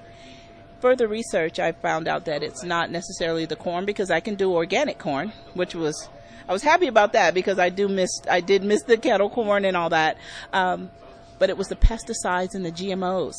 Further 0.81 1.07
research, 1.07 1.59
I 1.59 1.73
found 1.73 2.07
out 2.07 2.25
that 2.25 2.41
it's 2.41 2.63
not 2.63 2.89
necessarily 2.89 3.45
the 3.45 3.55
corn 3.55 3.85
because 3.85 4.09
I 4.09 4.19
can 4.19 4.33
do 4.33 4.53
organic 4.53 4.97
corn, 4.97 5.31
which 5.53 5.75
was 5.75 6.09
I 6.49 6.53
was 6.53 6.63
happy 6.63 6.87
about 6.87 7.13
that 7.13 7.35
because 7.35 7.59
I 7.59 7.69
do 7.69 7.87
miss 7.87 8.09
I 8.29 8.41
did 8.41 8.63
miss 8.63 8.81
the 8.83 8.97
kettle 8.97 9.29
corn 9.29 9.63
and 9.63 9.77
all 9.77 9.89
that. 9.89 10.17
Um, 10.51 10.89
but 11.37 11.51
it 11.51 11.57
was 11.57 11.67
the 11.67 11.75
pesticides 11.75 12.55
and 12.55 12.65
the 12.65 12.71
GMOs. 12.71 13.35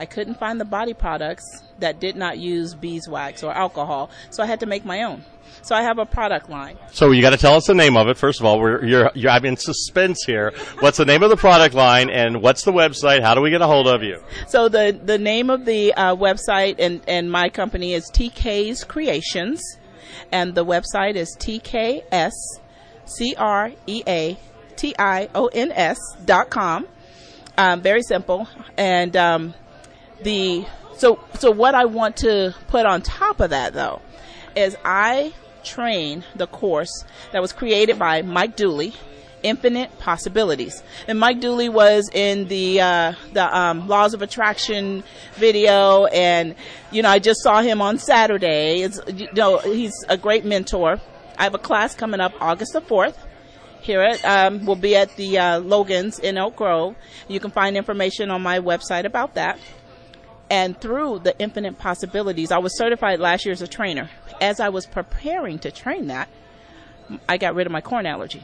I 0.00 0.06
couldn't 0.06 0.34
find 0.34 0.58
the 0.58 0.64
body 0.64 0.94
products 0.94 1.44
that 1.78 2.00
did 2.00 2.16
not 2.16 2.38
use 2.38 2.74
beeswax 2.74 3.42
or 3.42 3.52
alcohol, 3.52 4.10
so 4.30 4.42
I 4.42 4.46
had 4.46 4.60
to 4.60 4.66
make 4.66 4.84
my 4.84 5.02
own. 5.02 5.24
So 5.62 5.76
I 5.76 5.82
have 5.82 5.98
a 5.98 6.06
product 6.06 6.48
line. 6.48 6.78
So 6.90 7.10
you 7.10 7.20
got 7.20 7.30
to 7.30 7.36
tell 7.36 7.54
us 7.54 7.66
the 7.66 7.74
name 7.74 7.96
of 7.96 8.08
it 8.08 8.16
first 8.16 8.40
of 8.40 8.46
all. 8.46 8.58
We're 8.58 8.84
you're, 8.84 9.10
you're 9.14 9.30
I'm 9.30 9.44
in 9.44 9.58
suspense 9.58 10.24
here. 10.24 10.52
What's 10.78 10.96
the 10.96 11.04
name 11.04 11.22
of 11.22 11.28
the 11.28 11.36
product 11.36 11.74
line 11.74 12.08
and 12.08 12.40
what's 12.40 12.64
the 12.64 12.72
website? 12.72 13.20
How 13.20 13.34
do 13.34 13.42
we 13.42 13.50
get 13.50 13.60
a 13.60 13.66
hold 13.66 13.86
of 13.86 14.02
you? 14.02 14.22
So 14.48 14.68
the 14.68 14.98
the 15.04 15.18
name 15.18 15.50
of 15.50 15.66
the 15.66 15.92
uh, 15.92 16.16
website 16.16 16.76
and 16.78 17.02
and 17.06 17.30
my 17.30 17.50
company 17.50 17.92
is 17.92 18.10
TK's 18.10 18.84
Creations 18.84 19.60
and 20.32 20.54
the 20.54 20.64
website 20.64 21.16
is 21.16 21.36
tkscreations 21.38 22.30
dot 26.24 26.50
com. 26.50 26.86
Um, 27.58 27.82
very 27.82 28.02
simple, 28.02 28.48
and 28.78 29.14
um, 29.16 29.54
the 30.22 30.66
so 30.96 31.22
so 31.38 31.50
what 31.50 31.74
I 31.74 31.86
want 31.86 32.18
to 32.18 32.54
put 32.68 32.86
on 32.86 33.02
top 33.02 33.40
of 33.40 33.50
that 33.50 33.72
though 33.72 34.00
is 34.56 34.76
I 34.84 35.32
train 35.64 36.24
the 36.34 36.46
course 36.46 37.04
that 37.32 37.40
was 37.40 37.52
created 37.52 37.98
by 37.98 38.22
Mike 38.22 38.56
Dooley 38.56 38.94
infinite 39.42 39.98
possibilities. 39.98 40.82
And 41.08 41.18
Mike 41.18 41.40
Dooley 41.40 41.68
was 41.68 42.10
in 42.12 42.48
the 42.48 42.80
uh, 42.80 43.14
the 43.32 43.58
um, 43.58 43.88
Laws 43.88 44.14
of 44.14 44.22
Attraction 44.22 45.02
video, 45.34 46.06
and 46.06 46.54
you 46.90 47.02
know 47.02 47.08
I 47.08 47.18
just 47.18 47.42
saw 47.42 47.62
him 47.62 47.80
on 47.80 47.98
Saturday. 47.98 48.82
It's, 48.82 49.00
you 49.08 49.28
know 49.32 49.58
he's 49.58 49.94
a 50.08 50.16
great 50.16 50.44
mentor. 50.44 51.00
I 51.38 51.44
have 51.44 51.54
a 51.54 51.58
class 51.58 51.94
coming 51.94 52.20
up 52.20 52.32
August 52.40 52.72
the 52.72 52.80
fourth. 52.80 53.26
Here 53.80 54.02
it 54.02 54.22
um, 54.26 54.66
will 54.66 54.76
be 54.76 54.94
at 54.94 55.16
the 55.16 55.38
uh, 55.38 55.60
Logan's 55.60 56.18
in 56.18 56.36
Elk 56.36 56.56
Grove. 56.56 56.96
You 57.28 57.40
can 57.40 57.50
find 57.50 57.78
information 57.78 58.30
on 58.30 58.42
my 58.42 58.58
website 58.58 59.06
about 59.06 59.34
that. 59.34 59.58
And 60.50 60.78
through 60.80 61.20
the 61.20 61.38
infinite 61.38 61.78
possibilities, 61.78 62.50
I 62.50 62.58
was 62.58 62.76
certified 62.76 63.20
last 63.20 63.46
year 63.46 63.52
as 63.52 63.62
a 63.62 63.68
trainer. 63.68 64.10
As 64.40 64.58
I 64.58 64.68
was 64.70 64.84
preparing 64.84 65.60
to 65.60 65.70
train 65.70 66.08
that, 66.08 66.28
I 67.28 67.38
got 67.38 67.54
rid 67.54 67.66
of 67.66 67.72
my 67.72 67.80
corn 67.80 68.04
allergy. 68.04 68.42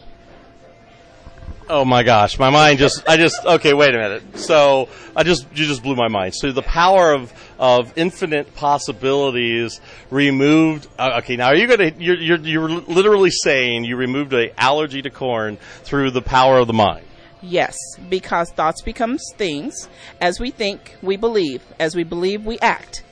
Oh 1.69 1.85
my 1.85 2.05
gosh, 2.05 2.39
my 2.39 2.51
mind 2.51 2.79
just 2.79 3.09
I 3.09 3.17
just 3.17 3.45
okay, 3.45 3.75
wait 3.75 3.93
a 3.93 3.99
minute. 3.99 4.39
So, 4.39 4.89
I 5.17 5.25
just 5.25 5.47
you 5.53 5.67
just 5.67 5.83
blew 5.83 5.97
my 5.97 6.07
mind. 6.07 6.37
So 6.37 6.53
the 6.53 6.63
power 6.63 7.13
of 7.13 7.33
of 7.59 7.93
infinite 7.97 8.55
possibilities 8.55 9.81
removed 10.09 10.87
uh, 10.97 11.19
okay, 11.19 11.35
now 11.35 11.47
are 11.47 11.57
you 11.57 11.67
going 11.67 11.93
to 11.93 12.03
you're, 12.03 12.17
you're 12.17 12.39
you're 12.39 12.69
literally 12.69 13.31
saying 13.31 13.85
you 13.85 13.97
removed 13.97 14.33
a 14.33 14.59
allergy 14.61 15.03
to 15.03 15.11
corn 15.11 15.59
through 15.83 16.13
the 16.13 16.23
power 16.23 16.59
of 16.59 16.69
the 16.69 16.73
mind. 16.73 17.06
Yes, 17.43 17.77
because 18.09 18.51
thoughts 18.51 18.83
becomes 18.83 19.23
things. 19.37 19.89
As 20.21 20.41
we 20.41 20.51
think, 20.51 20.97
we 21.03 21.17
believe. 21.17 21.63
As 21.79 21.95
we 21.95 22.03
believe, 22.03 22.45
we 22.45 22.59
act. 22.61 23.03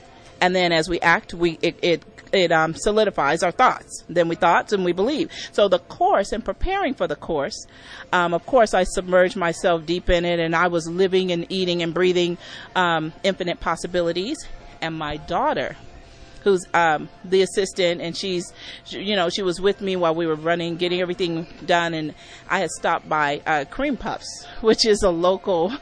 And 0.41 0.55
then 0.55 0.71
as 0.71 0.89
we 0.89 0.99
act, 0.99 1.33
we 1.33 1.57
it, 1.61 1.77
it 1.81 2.03
it 2.33 2.51
um, 2.51 2.73
solidifies 2.75 3.43
our 3.43 3.51
thoughts. 3.51 4.03
Then 4.09 4.27
we 4.27 4.35
thoughts 4.35 4.73
and 4.73 4.83
we 4.83 4.91
believe. 4.91 5.31
So 5.51 5.67
the 5.67 5.79
course 5.79 6.31
and 6.33 6.43
preparing 6.43 6.93
for 6.93 7.07
the 7.07 7.15
course, 7.15 7.65
um, 8.11 8.33
of 8.33 8.45
course, 8.45 8.73
I 8.73 8.83
submerged 8.83 9.37
myself 9.37 9.85
deep 9.85 10.09
in 10.09 10.25
it, 10.25 10.39
and 10.39 10.55
I 10.55 10.67
was 10.67 10.87
living 10.87 11.31
and 11.31 11.45
eating 11.49 11.81
and 11.81 11.93
breathing 11.93 12.37
um, 12.75 13.13
infinite 13.23 13.59
possibilities. 13.59 14.37
And 14.81 14.95
my 14.95 15.17
daughter, 15.17 15.77
who's 16.45 16.63
um, 16.73 17.09
the 17.25 17.41
assistant, 17.41 17.99
and 17.99 18.15
she's, 18.15 18.53
you 18.87 19.15
know, 19.15 19.29
she 19.29 19.41
was 19.41 19.59
with 19.59 19.81
me 19.81 19.97
while 19.97 20.15
we 20.15 20.27
were 20.27 20.35
running, 20.35 20.77
getting 20.77 21.01
everything 21.01 21.47
done, 21.65 21.93
and 21.93 22.13
I 22.47 22.59
had 22.59 22.69
stopped 22.69 23.09
by 23.09 23.41
uh, 23.45 23.65
Cream 23.69 23.97
Puffs, 23.97 24.45
which 24.61 24.85
is 24.85 25.03
a 25.03 25.09
local, 25.09 25.73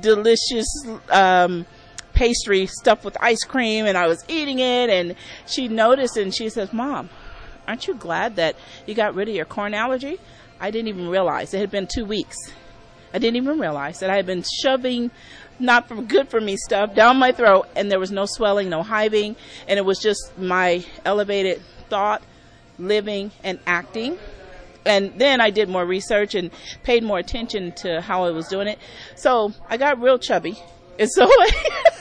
delicious. 0.00 0.66
Um, 1.10 1.66
pastry 2.14 2.64
stuffed 2.64 3.04
with 3.04 3.14
ice 3.20 3.44
cream 3.44 3.84
and 3.84 3.98
I 3.98 4.06
was 4.06 4.24
eating 4.26 4.58
it 4.58 4.88
and 4.88 5.14
she 5.46 5.68
noticed 5.68 6.16
and 6.16 6.34
she 6.34 6.48
says, 6.48 6.72
Mom, 6.72 7.10
aren't 7.68 7.86
you 7.86 7.94
glad 7.94 8.36
that 8.36 8.56
you 8.86 8.94
got 8.94 9.14
rid 9.14 9.28
of 9.28 9.34
your 9.34 9.44
corn 9.44 9.74
allergy? 9.74 10.18
I 10.58 10.70
didn't 10.70 10.88
even 10.88 11.10
realize 11.10 11.52
it 11.52 11.58
had 11.58 11.70
been 11.70 11.86
two 11.86 12.06
weeks. 12.06 12.36
I 13.14 13.18
didn't 13.18 13.36
even 13.36 13.58
realize 13.58 14.00
that 14.00 14.10
I 14.10 14.16
had 14.16 14.26
been 14.26 14.44
shoving 14.62 15.10
not 15.58 15.88
for 15.88 15.96
good 16.02 16.28
for 16.28 16.40
me 16.40 16.56
stuff 16.56 16.94
down 16.94 17.16
my 17.16 17.32
throat 17.32 17.68
and 17.74 17.90
there 17.90 17.98
was 17.98 18.10
no 18.10 18.26
swelling, 18.26 18.68
no 18.68 18.82
hiving, 18.82 19.36
and 19.68 19.78
it 19.78 19.84
was 19.84 19.98
just 19.98 20.36
my 20.38 20.84
elevated 21.04 21.62
thought, 21.88 22.22
living 22.78 23.30
and 23.42 23.58
acting. 23.66 24.18
And 24.84 25.18
then 25.18 25.40
I 25.40 25.50
did 25.50 25.68
more 25.68 25.84
research 25.84 26.34
and 26.34 26.50
paid 26.84 27.02
more 27.02 27.18
attention 27.18 27.72
to 27.72 28.00
how 28.00 28.24
I 28.24 28.30
was 28.30 28.46
doing 28.48 28.68
it. 28.68 28.78
So 29.16 29.52
I 29.68 29.76
got 29.76 30.00
real 30.00 30.18
chubby. 30.18 30.58
And 30.98 31.10
so 31.10 31.28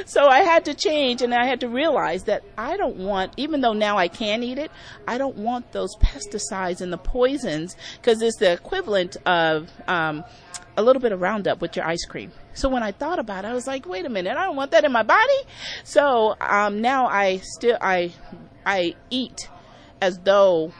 so 0.06 0.26
I 0.26 0.40
had 0.40 0.64
to 0.66 0.74
change 0.74 1.22
and 1.22 1.34
I 1.34 1.46
had 1.46 1.60
to 1.60 1.68
realize 1.68 2.24
that 2.24 2.42
I 2.56 2.76
don't 2.76 2.96
want, 2.96 3.32
even 3.36 3.60
though 3.60 3.72
now 3.72 3.98
I 3.98 4.08
can 4.08 4.42
eat 4.42 4.58
it, 4.58 4.70
I 5.06 5.18
don't 5.18 5.36
want 5.36 5.72
those 5.72 5.96
pesticides 5.96 6.80
and 6.80 6.92
the 6.92 6.98
poisons 6.98 7.76
because 7.96 8.22
it's 8.22 8.38
the 8.38 8.52
equivalent 8.52 9.16
of 9.26 9.70
um, 9.88 10.24
a 10.76 10.82
little 10.82 11.00
bit 11.02 11.12
of 11.12 11.20
Roundup 11.20 11.60
with 11.60 11.76
your 11.76 11.86
ice 11.86 12.04
cream. 12.04 12.32
So 12.54 12.68
when 12.68 12.82
I 12.82 12.92
thought 12.92 13.18
about 13.18 13.44
it, 13.44 13.48
I 13.48 13.54
was 13.54 13.66
like, 13.66 13.86
wait 13.86 14.06
a 14.06 14.08
minute, 14.08 14.36
I 14.36 14.44
don't 14.44 14.56
want 14.56 14.72
that 14.72 14.84
in 14.84 14.92
my 14.92 15.02
body. 15.02 15.40
So 15.84 16.36
um, 16.40 16.80
now 16.80 17.06
I 17.06 17.38
still 17.38 17.78
I 17.80 18.12
I 18.66 18.94
eat 19.10 19.48
as 20.00 20.18
though 20.18 20.72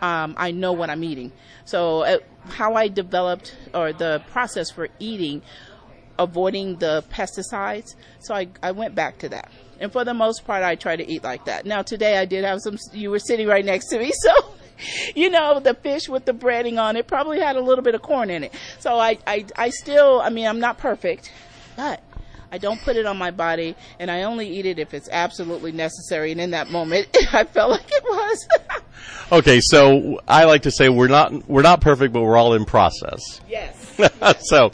um, 0.00 0.34
I 0.38 0.50
know 0.50 0.72
what 0.72 0.90
I'm 0.90 1.04
eating. 1.04 1.32
So 1.64 2.00
uh, 2.00 2.18
how 2.48 2.74
I 2.74 2.88
developed 2.88 3.56
or 3.74 3.92
the 3.92 4.22
process 4.30 4.70
for 4.70 4.88
eating, 4.98 5.42
avoiding 6.20 6.76
the 6.76 7.02
pesticides. 7.10 7.96
So 8.20 8.34
I 8.34 8.48
I 8.62 8.70
went 8.72 8.94
back 8.94 9.18
to 9.18 9.28
that. 9.30 9.50
And 9.80 9.90
for 9.90 10.04
the 10.04 10.12
most 10.12 10.44
part, 10.44 10.62
I 10.62 10.74
try 10.74 10.94
to 10.94 11.10
eat 11.10 11.24
like 11.24 11.46
that. 11.46 11.64
Now 11.64 11.82
today 11.82 12.18
I 12.18 12.26
did 12.26 12.44
have 12.44 12.60
some. 12.60 12.76
You 12.92 13.10
were 13.10 13.18
sitting 13.18 13.48
right 13.48 13.64
next 13.64 13.88
to 13.88 13.98
me, 13.98 14.12
so 14.22 14.54
you 15.14 15.30
know, 15.30 15.60
the 15.60 15.74
fish 15.74 16.08
with 16.08 16.24
the 16.24 16.32
breading 16.32 16.80
on 16.80 16.96
it 16.96 17.06
probably 17.06 17.40
had 17.40 17.56
a 17.56 17.60
little 17.60 17.84
bit 17.84 17.94
of 17.94 18.02
corn 18.02 18.30
in 18.30 18.44
it. 18.44 18.54
So 18.78 18.98
I, 18.98 19.18
I, 19.26 19.44
I 19.56 19.70
still, 19.70 20.20
I 20.20 20.30
mean, 20.30 20.46
I'm 20.46 20.60
not 20.60 20.78
perfect, 20.78 21.32
but 21.76 22.02
I 22.52 22.58
don't 22.58 22.80
put 22.82 22.96
it 22.96 23.06
on 23.06 23.16
my 23.16 23.30
body, 23.30 23.76
and 23.98 24.10
I 24.10 24.24
only 24.24 24.48
eat 24.48 24.66
it 24.66 24.78
if 24.78 24.92
it's 24.94 25.08
absolutely 25.10 25.72
necessary. 25.72 26.32
And 26.32 26.40
in 26.40 26.50
that 26.50 26.70
moment, 26.70 27.08
I 27.32 27.44
felt 27.44 27.70
like 27.70 27.88
it 27.88 28.02
was. 28.02 28.48
okay, 29.32 29.60
so 29.62 30.20
I 30.26 30.44
like 30.44 30.62
to 30.62 30.70
say 30.70 30.88
we're 30.88 31.08
not 31.08 31.48
we're 31.48 31.62
not 31.62 31.80
perfect, 31.80 32.12
but 32.12 32.22
we're 32.22 32.36
all 32.36 32.54
in 32.54 32.64
process. 32.64 33.40
Yes. 33.48 33.76
so, 34.40 34.70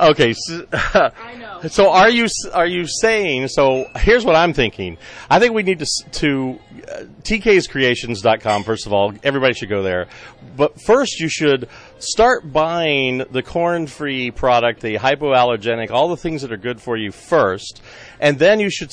okay. 0.00 0.32
So, 0.34 0.66
I 0.72 1.34
know. 1.36 1.60
so 1.68 1.90
are 1.90 2.10
you 2.10 2.26
are 2.52 2.66
you 2.66 2.86
saying? 2.86 3.48
So 3.48 3.86
here's 3.96 4.24
what 4.24 4.36
I'm 4.36 4.52
thinking. 4.52 4.98
I 5.30 5.38
think 5.38 5.54
we 5.54 5.62
need 5.62 5.78
to 5.80 5.86
to 6.12 6.58
uh, 6.90 7.02
tkscreations.com. 7.22 8.64
First 8.64 8.86
of 8.86 8.92
all, 8.92 9.14
everybody 9.22 9.54
should 9.54 9.68
go 9.68 9.82
there. 9.82 10.08
But 10.56 10.80
first, 10.80 11.20
you 11.20 11.28
should 11.28 11.68
start 11.98 12.52
buying 12.52 13.24
the 13.30 13.42
corn-free 13.42 14.30
product, 14.32 14.80
the 14.80 14.96
hypoallergenic, 14.96 15.90
all 15.90 16.08
the 16.08 16.16
things 16.16 16.42
that 16.42 16.52
are 16.52 16.56
good 16.56 16.80
for 16.80 16.96
you 16.96 17.10
first, 17.10 17.82
and 18.20 18.38
then 18.38 18.60
you 18.60 18.70
should 18.70 18.92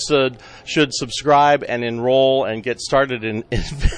should, 0.65 0.93
subscribe 0.93 1.63
and 1.67 1.83
enroll 1.83 2.45
and 2.45 2.63
get 2.63 2.79
started 2.79 3.23
in 3.23 3.43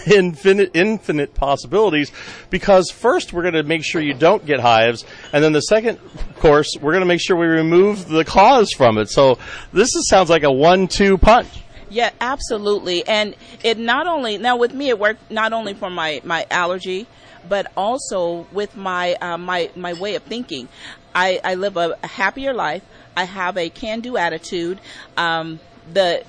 infinite 0.07 0.71
infinite 0.73 1.33
possibilities. 1.33 2.11
Because 2.49 2.91
first, 2.91 3.33
we're 3.33 3.43
going 3.43 3.53
to 3.53 3.63
make 3.63 3.83
sure 3.83 4.01
you 4.01 4.13
don't 4.13 4.45
get 4.45 4.59
hives, 4.59 5.05
and 5.33 5.43
then 5.43 5.53
the 5.53 5.61
second 5.61 5.99
course, 6.37 6.75
we're 6.79 6.91
going 6.91 7.01
to 7.01 7.07
make 7.07 7.21
sure 7.21 7.35
we 7.37 7.47
remove 7.47 8.07
the 8.07 8.25
cause 8.25 8.71
from 8.71 8.97
it. 8.97 9.09
So 9.09 9.39
this 9.73 9.95
is, 9.95 10.07
sounds 10.09 10.29
like 10.29 10.43
a 10.43 10.51
one-two 10.51 11.17
punch. 11.17 11.47
Yeah, 11.89 12.11
absolutely. 12.19 13.07
And 13.07 13.35
it 13.63 13.77
not 13.77 14.07
only 14.07 14.37
now 14.37 14.57
with 14.57 14.73
me 14.73 14.89
it 14.89 14.99
worked 14.99 15.31
not 15.31 15.53
only 15.53 15.73
for 15.73 15.89
my 15.89 16.21
my 16.23 16.45
allergy, 16.49 17.07
but 17.47 17.71
also 17.75 18.47
with 18.51 18.75
my 18.75 19.15
uh, 19.15 19.37
my 19.37 19.69
my 19.75 19.93
way 19.93 20.15
of 20.15 20.23
thinking. 20.23 20.67
I 21.13 21.39
I 21.43 21.55
live 21.55 21.77
a, 21.77 21.97
a 22.03 22.07
happier 22.07 22.53
life. 22.53 22.83
I 23.15 23.23
have 23.23 23.57
a 23.57 23.69
can-do 23.69 24.17
attitude. 24.17 24.79
Um, 25.15 25.59
the 25.91 26.23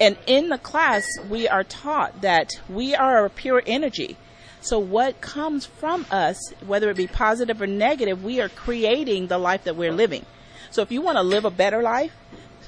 and 0.00 0.16
in 0.26 0.48
the 0.48 0.58
class 0.58 1.04
we 1.28 1.48
are 1.48 1.64
taught 1.64 2.22
that 2.22 2.50
we 2.68 2.94
are 2.94 3.28
pure 3.28 3.62
energy. 3.66 4.16
So 4.62 4.78
what 4.78 5.20
comes 5.22 5.64
from 5.64 6.04
us, 6.10 6.52
whether 6.66 6.90
it 6.90 6.96
be 6.96 7.06
positive 7.06 7.62
or 7.62 7.66
negative, 7.66 8.22
we 8.22 8.40
are 8.42 8.50
creating 8.50 9.28
the 9.28 9.38
life 9.38 9.64
that 9.64 9.74
we're 9.74 9.92
living. 9.92 10.26
So 10.70 10.82
if 10.82 10.92
you 10.92 11.00
want 11.00 11.16
to 11.16 11.22
live 11.22 11.46
a 11.46 11.50
better 11.50 11.82
life, 11.82 12.12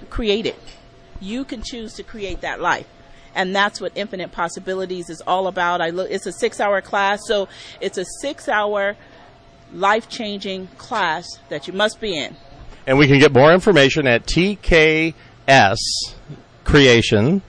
create 0.09 0.47
it 0.47 0.59
you 1.23 1.45
can 1.45 1.63
choose 1.63 1.95
to 1.95 2.03
create 2.03 2.41
that 2.41 2.61
life 2.61 2.87
and 3.35 3.55
that's 3.55 3.81
what 3.81 3.93
infinite 3.95 4.33
possibilities 4.33 5.11
is 5.11 5.23
all 5.27 5.47
about. 5.47 5.81
I 5.81 5.91
look 5.91 6.11
it's 6.11 6.27
a 6.27 6.33
six 6.33 6.61
hour 6.61 6.81
class 6.81 7.21
so 7.27 7.49
it's 7.81 7.99
a 7.99 8.05
six 8.21 8.49
hour 8.49 8.97
life 9.73 10.09
changing 10.09 10.69
class 10.79 11.27
that 11.49 11.67
you 11.67 11.73
must 11.73 12.01
be 12.01 12.17
in. 12.17 12.37
And 12.87 12.99
we 12.99 13.07
can 13.07 13.19
get 13.19 13.33
more 13.33 13.53
information 13.53 14.07
at 14.07 14.27
tks 14.27 15.15
creation 16.65 17.43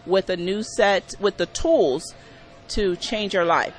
with 0.07 0.31
a 0.31 0.37
new 0.37 0.63
set, 0.63 1.15
with 1.21 1.37
the 1.37 1.47
tools 1.47 2.15
to 2.69 2.97
change 2.97 3.35
your 3.35 3.45
life. 3.45 3.75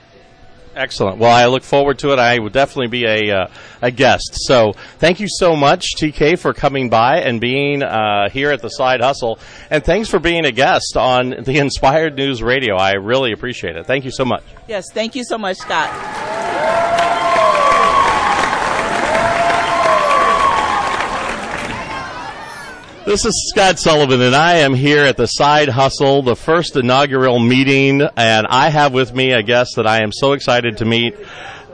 Excellent. 0.78 1.18
Well, 1.18 1.32
I 1.32 1.48
look 1.48 1.63
forward 1.63 2.00
to 2.00 2.13
it. 2.13 2.20
I 2.20 2.38
will 2.40 2.50
definitely 2.50 2.88
be 2.88 3.06
a 3.06 3.32
uh, 3.36 3.48
a 3.82 3.90
guest. 3.90 4.30
So, 4.34 4.74
thank 5.00 5.20
you 5.20 5.28
so 5.28 5.56
much, 5.56 5.96
TK, 5.98 6.38
for 6.38 6.54
coming 6.54 6.90
by 6.90 7.18
and 7.22 7.42
being 7.42 7.82
uh, 7.82 8.30
here 8.30 8.52
at 8.52 8.62
the 8.62 8.70
Side 8.70 9.02
Hustle, 9.02 9.40
and 9.72 9.84
thanks 9.84 10.08
for 10.08 10.20
being 10.20 10.46
a 10.46 10.52
guest 10.52 10.96
on 10.96 11.30
the 11.44 11.58
Inspired 11.60 12.16
News 12.16 12.44
Radio. 12.44 12.76
I 12.76 12.94
really 12.94 13.32
appreciate 13.32 13.76
it. 13.76 13.88
Thank 13.88 14.06
you 14.06 14.12
so 14.12 14.24
much. 14.24 14.44
Yes, 14.68 14.86
thank 14.94 15.16
you 15.16 15.24
so 15.24 15.38
much, 15.38 15.58
Scott. 15.58 16.37
This 23.08 23.24
is 23.24 23.50
Scott 23.54 23.80
Sullivan, 23.80 24.22
and 24.22 24.36
I 24.36 24.56
am 24.56 24.74
here 24.74 25.06
at 25.06 25.15
the 25.15 25.28
Side 25.28 25.70
Hustle, 25.70 26.24
the 26.24 26.36
first 26.36 26.76
inaugural 26.76 27.39
meeting, 27.39 28.02
and 28.02 28.46
I 28.50 28.67
have 28.67 28.91
with 28.91 29.13
me 29.13 29.32
a 29.32 29.41
guest 29.41 29.78
that 29.78 29.88
I 29.88 30.04
am 30.04 30.12
so 30.12 30.34
excited 30.34 30.80
to 30.80 30.86
meet. 30.86 31.15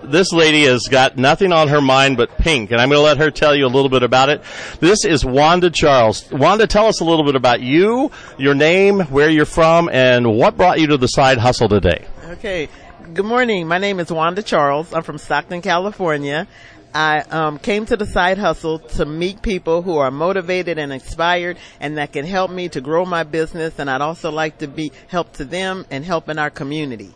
This 0.04 0.32
lady 0.32 0.66
has 0.66 0.84
got 0.84 1.18
nothing 1.18 1.52
on 1.52 1.70
her 1.70 1.82
mind 1.82 2.18
but 2.18 2.38
pink, 2.38 2.70
and 2.70 2.80
I'm 2.80 2.90
going 2.90 3.00
to 3.00 3.04
let 3.04 3.18
her 3.18 3.32
tell 3.32 3.56
you 3.56 3.66
a 3.66 3.68
little 3.68 3.90
bit 3.90 4.04
about 4.04 4.30
it. 4.30 4.44
This 4.80 5.06
is 5.06 5.26
Wanda 5.26 5.72
Charles. 5.72 6.32
Wanda, 6.32 6.68
tell 6.68 6.86
us 6.86 7.02
a 7.02 7.04
little 7.04 7.26
bit 7.26 7.36
about 7.36 7.62
you, 7.62 8.12
your 8.38 8.54
name, 8.54 9.00
where 9.00 9.32
you're 9.32 9.46
from, 9.46 9.90
and 9.90 10.38
what 10.38 10.56
brought 10.56 10.80
you 10.80 10.86
to 10.86 10.98
the 10.98 11.08
Side 11.08 11.40
Hustle 11.40 11.68
today. 11.68 12.06
Okay. 12.26 12.70
Good 13.12 13.26
morning. 13.26 13.68
My 13.68 13.80
name 13.80 14.00
is 14.00 14.12
Wanda 14.12 14.44
Charles. 14.44 14.94
I'm 14.94 15.02
from 15.02 15.18
Stockton, 15.18 15.64
California. 15.64 16.48
I 16.94 17.20
um, 17.22 17.58
came 17.58 17.86
to 17.88 17.98
the 17.98 18.06
side 18.06 18.38
hustle 18.38 18.80
to 18.80 19.06
meet 19.06 19.42
people 19.42 19.82
who 19.82 19.98
are 19.98 20.12
motivated 20.12 20.78
and 20.78 20.94
inspired 20.94 21.58
and 21.80 21.98
that 21.98 22.14
can 22.14 22.26
help 22.26 22.52
me 22.52 22.70
to 22.70 22.82
grow 22.82 23.06
my 23.06 23.24
business 23.24 23.80
and 23.80 23.90
I'd 23.90 24.02
also 24.02 24.32
like 24.32 24.60
to 24.60 24.68
be 24.68 24.92
help 25.08 25.34
to 25.34 25.46
them 25.46 25.86
and 25.90 26.06
help 26.06 26.30
in 26.30 26.38
our 26.38 26.50
community. 26.50 27.14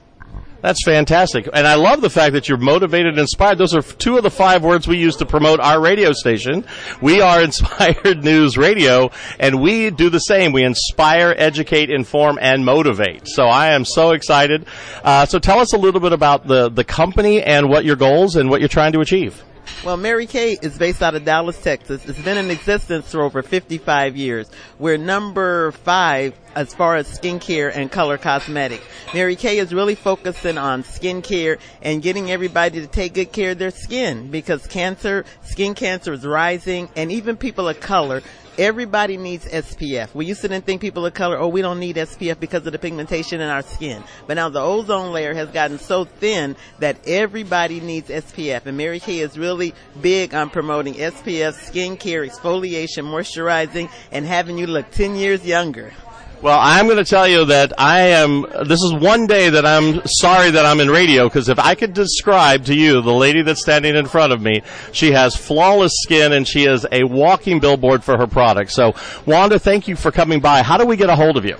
That's 0.62 0.84
fantastic. 0.84 1.48
And 1.54 1.68
I 1.68 1.76
love 1.76 2.02
the 2.02 2.10
fact 2.10 2.34
that 2.34 2.50
you're 2.50 2.58
motivated 2.58 3.14
and 3.14 3.20
inspired. 3.20 3.60
Those 3.60 3.76
are 3.76 3.82
two 3.82 4.18
of 4.18 4.24
the 4.24 4.32
five 4.32 4.64
words 4.64 4.88
we 4.88 4.98
use 4.98 5.16
to 5.18 5.26
promote 5.26 5.60
our 5.60 5.80
radio 5.80 6.14
station. 6.14 6.66
We 7.00 7.22
are 7.22 7.42
Inspired 7.48 8.24
News 8.24 8.58
Radio, 8.58 9.12
and 9.40 9.62
we 9.62 9.92
do 9.92 10.10
the 10.10 10.20
same. 10.20 10.52
We 10.52 10.64
inspire, 10.64 11.34
educate, 11.38 11.92
inform, 11.92 12.40
and 12.42 12.66
motivate. 12.66 13.28
So 13.28 13.44
I 13.46 13.74
am 13.74 13.86
so 13.86 14.12
excited. 14.12 14.66
Uh, 15.04 15.28
so 15.28 15.38
tell 15.38 15.60
us 15.60 15.74
a 15.74 15.78
little 15.78 16.02
bit 16.02 16.12
about 16.12 16.48
the, 16.48 16.70
the 16.70 16.84
company 16.84 17.42
and 17.42 17.70
what 17.70 17.86
your 17.86 17.96
goals 17.96 18.36
and 18.36 18.50
what 18.50 18.60
you're 18.60 18.68
trying 18.68 18.94
to 18.94 19.00
achieve. 19.00 19.44
Well, 19.84 19.98
Mary 19.98 20.26
Kay 20.26 20.58
is 20.62 20.78
based 20.78 21.02
out 21.02 21.16
of 21.16 21.24
Dallas, 21.24 21.62
Texas. 21.62 22.04
It's 22.08 22.22
been 22.22 22.38
in 22.38 22.50
existence 22.50 23.12
for 23.12 23.22
over 23.22 23.42
55 23.42 24.18
years. 24.18 24.50
We're 24.80 24.98
number 24.98 25.72
five 25.72 26.34
as 26.56 26.74
far 26.74 26.96
as 26.96 27.08
skincare 27.08 27.72
and 27.74 27.92
color 27.92 28.18
cosmetics. 28.18 28.84
Mary 29.14 29.36
Kay 29.36 29.60
is 29.60 29.74
really 29.74 29.96
focusing 29.96 30.58
on 30.58 30.84
skincare 30.84 31.60
and 31.82 32.02
getting 32.02 32.32
everybody 32.32 32.82
to 32.82 32.88
take 32.88 33.14
good 33.14 33.32
care 33.32 33.52
of 33.52 33.60
their 33.60 33.72
skin 33.72 34.32
because 34.32 34.66
cancer, 34.68 35.24
skin 35.44 35.76
cancer 35.76 36.12
is 36.14 36.26
rising 36.26 36.90
and 36.96 37.12
even 37.12 37.38
people 37.38 37.70
of 37.70 37.80
color 37.80 38.24
Everybody 38.58 39.18
needs 39.18 39.46
SPF. 39.46 40.16
We 40.16 40.26
used 40.26 40.42
to 40.42 40.62
think 40.62 40.82
people 40.82 41.06
of 41.06 41.14
color, 41.14 41.38
oh, 41.38 41.48
we 41.48 41.62
don't 41.62 41.80
need 41.80 41.96
SPF 41.96 42.40
because 42.40 42.66
of 42.66 42.72
the 42.74 42.80
pigmentation 42.80 43.40
in 43.40 43.50
our 43.50 43.62
skin. 43.62 44.04
But 44.26 44.34
now 44.34 44.50
the 44.50 44.60
ozone 44.60 45.14
layer 45.14 45.36
has 45.36 45.50
gotten 45.50 45.78
so 45.78 46.06
thin 46.06 46.56
that 46.80 46.98
everybody 47.06 47.80
needs 47.80 48.10
SPF. 48.10 48.66
And 48.66 48.76
Mary 48.76 49.00
Kay 49.00 49.20
is 49.20 49.38
really 49.38 49.76
big 50.02 50.34
on 50.34 50.50
promoting 50.50 50.96
SPF, 50.96 51.54
skincare, 51.54 52.28
exfoliation, 52.28 53.04
moisturizing, 53.06 53.92
and 54.12 54.26
having 54.26 54.58
you 54.58 54.66
look 54.66 54.90
10 54.90 55.16
years 55.16 55.46
younger. 55.46 55.94
Well, 56.40 56.60
I'm 56.62 56.86
going 56.86 56.98
to 56.98 57.10
tell 57.10 57.28
you 57.28 57.46
that 57.46 57.74
I 57.80 58.10
am. 58.10 58.46
This 58.66 58.84
is 58.84 58.94
one 58.94 59.26
day 59.26 59.50
that 59.50 59.66
I'm 59.66 60.02
sorry 60.06 60.52
that 60.52 60.68
I'm 60.68 60.80
in 60.80 60.88
radio 60.88 61.24
because 61.24 61.50
if 61.50 61.58
I 61.58 61.74
could 61.74 61.94
describe 61.94 62.66
to 62.66 62.76
you 62.76 63.02
the 63.02 63.12
lady 63.12 63.42
that's 63.42 63.62
standing 63.62 63.96
in 63.96 64.06
front 64.06 64.32
of 64.32 64.40
me, 64.40 64.62
she 64.92 65.14
has 65.14 65.36
flawless 65.36 65.94
skin 66.04 66.34
and 66.34 66.48
she 66.48 66.66
is 66.66 66.86
a 66.92 67.06
walking 67.06 67.60
billboard 67.60 68.04
for 68.04 68.20
her 68.20 68.28
product. 68.28 68.72
So, 68.72 68.94
Wanda, 69.26 69.58
thank 69.58 69.88
you 69.88 69.96
for 69.96 70.12
coming 70.12 70.40
by. 70.40 70.62
How 70.62 70.78
do 70.78 70.86
we 70.86 70.96
get 70.96 71.10
a 71.10 71.16
hold 71.16 71.38
of 71.38 71.46
you? 71.46 71.58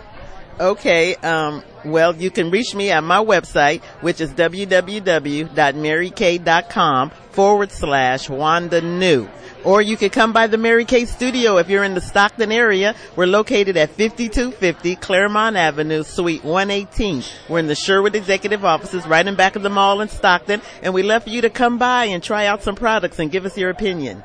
Okay, 0.60 1.16
um, 1.16 1.64
well, 1.84 2.16
you 2.16 2.30
can 2.30 2.52
reach 2.52 2.76
me 2.76 2.92
at 2.92 3.04
my 3.04 3.24
website, 3.24 3.82
which 4.02 4.22
is 4.22 4.30
www.marykay.com 4.32 7.10
forward 7.32 7.72
slash 7.72 8.30
Wanda 8.30 8.82
New. 8.82 9.28
Or 9.68 9.82
you 9.82 9.98
could 9.98 10.14
come 10.14 10.32
by 10.32 10.48
the 10.48 10.58
Mary 10.58 10.86
Kay 10.86 11.04
studio 11.04 11.58
if 11.58 11.68
you're 11.68 11.84
in 11.84 11.94
the 11.94 12.00
Stockton 12.00 12.54
area. 12.54 12.96
We're 13.18 13.26
located 13.26 13.76
at 13.76 13.90
5250 13.90 14.96
Claremont 14.96 15.58
Avenue, 15.58 16.04
Suite 16.04 16.42
118. 16.46 17.22
We're 17.50 17.60
in 17.60 17.68
the 17.68 17.76
Sherwood 17.76 18.16
Executive 18.16 18.64
Offices 18.64 19.06
right 19.06 19.28
in 19.28 19.36
back 19.36 19.58
of 19.58 19.64
the 19.64 19.70
mall 19.70 20.00
in 20.00 20.08
Stockton, 20.08 20.62
and 20.82 20.94
we 20.94 21.04
love 21.04 21.26
for 21.26 21.32
you 21.32 21.42
to 21.42 21.50
come 21.50 21.78
by 21.78 22.06
and 22.06 22.24
try 22.24 22.46
out 22.46 22.64
some 22.64 22.76
products 22.76 23.20
and 23.20 23.30
give 23.30 23.46
us 23.46 23.58
your 23.58 23.70
opinion. 23.70 24.24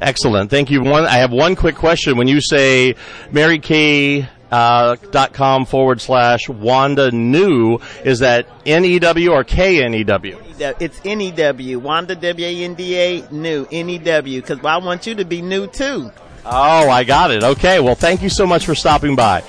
Excellent. 0.00 0.48
Thank 0.48 0.70
you. 0.70 0.80
One, 0.80 1.04
I 1.04 1.16
have 1.16 1.32
one 1.32 1.54
quick 1.54 1.74
question. 1.74 2.16
When 2.16 2.26
you 2.26 2.40
say 2.40 2.94
Mary 3.30 3.58
Kay 3.58 4.26
uh, 4.50 4.96
dot 5.10 5.32
com 5.32 5.66
forward 5.66 6.00
slash 6.00 6.48
Wanda 6.48 7.10
New. 7.10 7.78
Is 8.04 8.20
that 8.20 8.46
N 8.66 8.84
E 8.84 8.98
W 8.98 9.30
or 9.32 9.44
K 9.44 9.82
N 9.84 9.94
E 9.94 10.04
W? 10.04 10.38
It's 10.58 11.00
N 11.04 11.20
E 11.20 11.30
W. 11.30 11.78
Wanda 11.78 12.14
W 12.14 12.46
A 12.46 12.64
N 12.64 12.74
D 12.74 12.96
A 12.96 13.30
New 13.30 13.66
N 13.70 13.90
E 13.90 13.98
W. 13.98 14.40
Because 14.40 14.64
I 14.64 14.78
want 14.78 15.06
you 15.06 15.14
to 15.16 15.24
be 15.24 15.42
new 15.42 15.66
too. 15.66 16.10
Oh, 16.44 16.88
I 16.88 17.04
got 17.04 17.30
it. 17.30 17.44
Okay. 17.44 17.80
Well, 17.80 17.94
thank 17.94 18.22
you 18.22 18.28
so 18.30 18.46
much 18.46 18.64
for 18.64 18.74
stopping 18.74 19.14
by. 19.14 19.42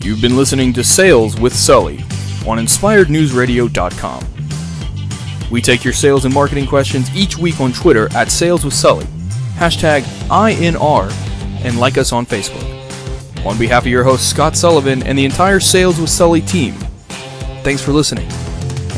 You've 0.00 0.22
been 0.22 0.36
listening 0.36 0.72
to 0.74 0.84
Sales 0.84 1.38
with 1.40 1.52
Sully 1.52 1.98
on 2.46 2.58
InspiredNewsRadio.com. 2.58 4.24
We 5.50 5.60
take 5.60 5.82
your 5.82 5.92
sales 5.92 6.24
and 6.24 6.32
marketing 6.32 6.66
questions 6.66 7.14
each 7.16 7.36
week 7.36 7.60
on 7.60 7.72
Twitter 7.72 8.08
at 8.14 8.30
Sales 8.30 8.64
with 8.64 8.74
Sully, 8.74 9.06
hashtag 9.56 10.02
INR, 10.28 11.10
and 11.64 11.80
like 11.80 11.98
us 11.98 12.12
on 12.12 12.26
Facebook. 12.26 12.77
On 13.48 13.56
behalf 13.56 13.84
of 13.84 13.86
your 13.86 14.04
host, 14.04 14.28
Scott 14.28 14.56
Sullivan, 14.56 15.02
and 15.04 15.18
the 15.18 15.24
entire 15.24 15.58
Sales 15.58 15.98
with 15.98 16.10
Sully 16.10 16.42
team, 16.42 16.74
thanks 17.64 17.82
for 17.82 17.92
listening, 17.92 18.28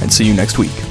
and 0.03 0.13
see 0.13 0.25
you 0.25 0.35
next 0.35 0.59
week. 0.59 0.90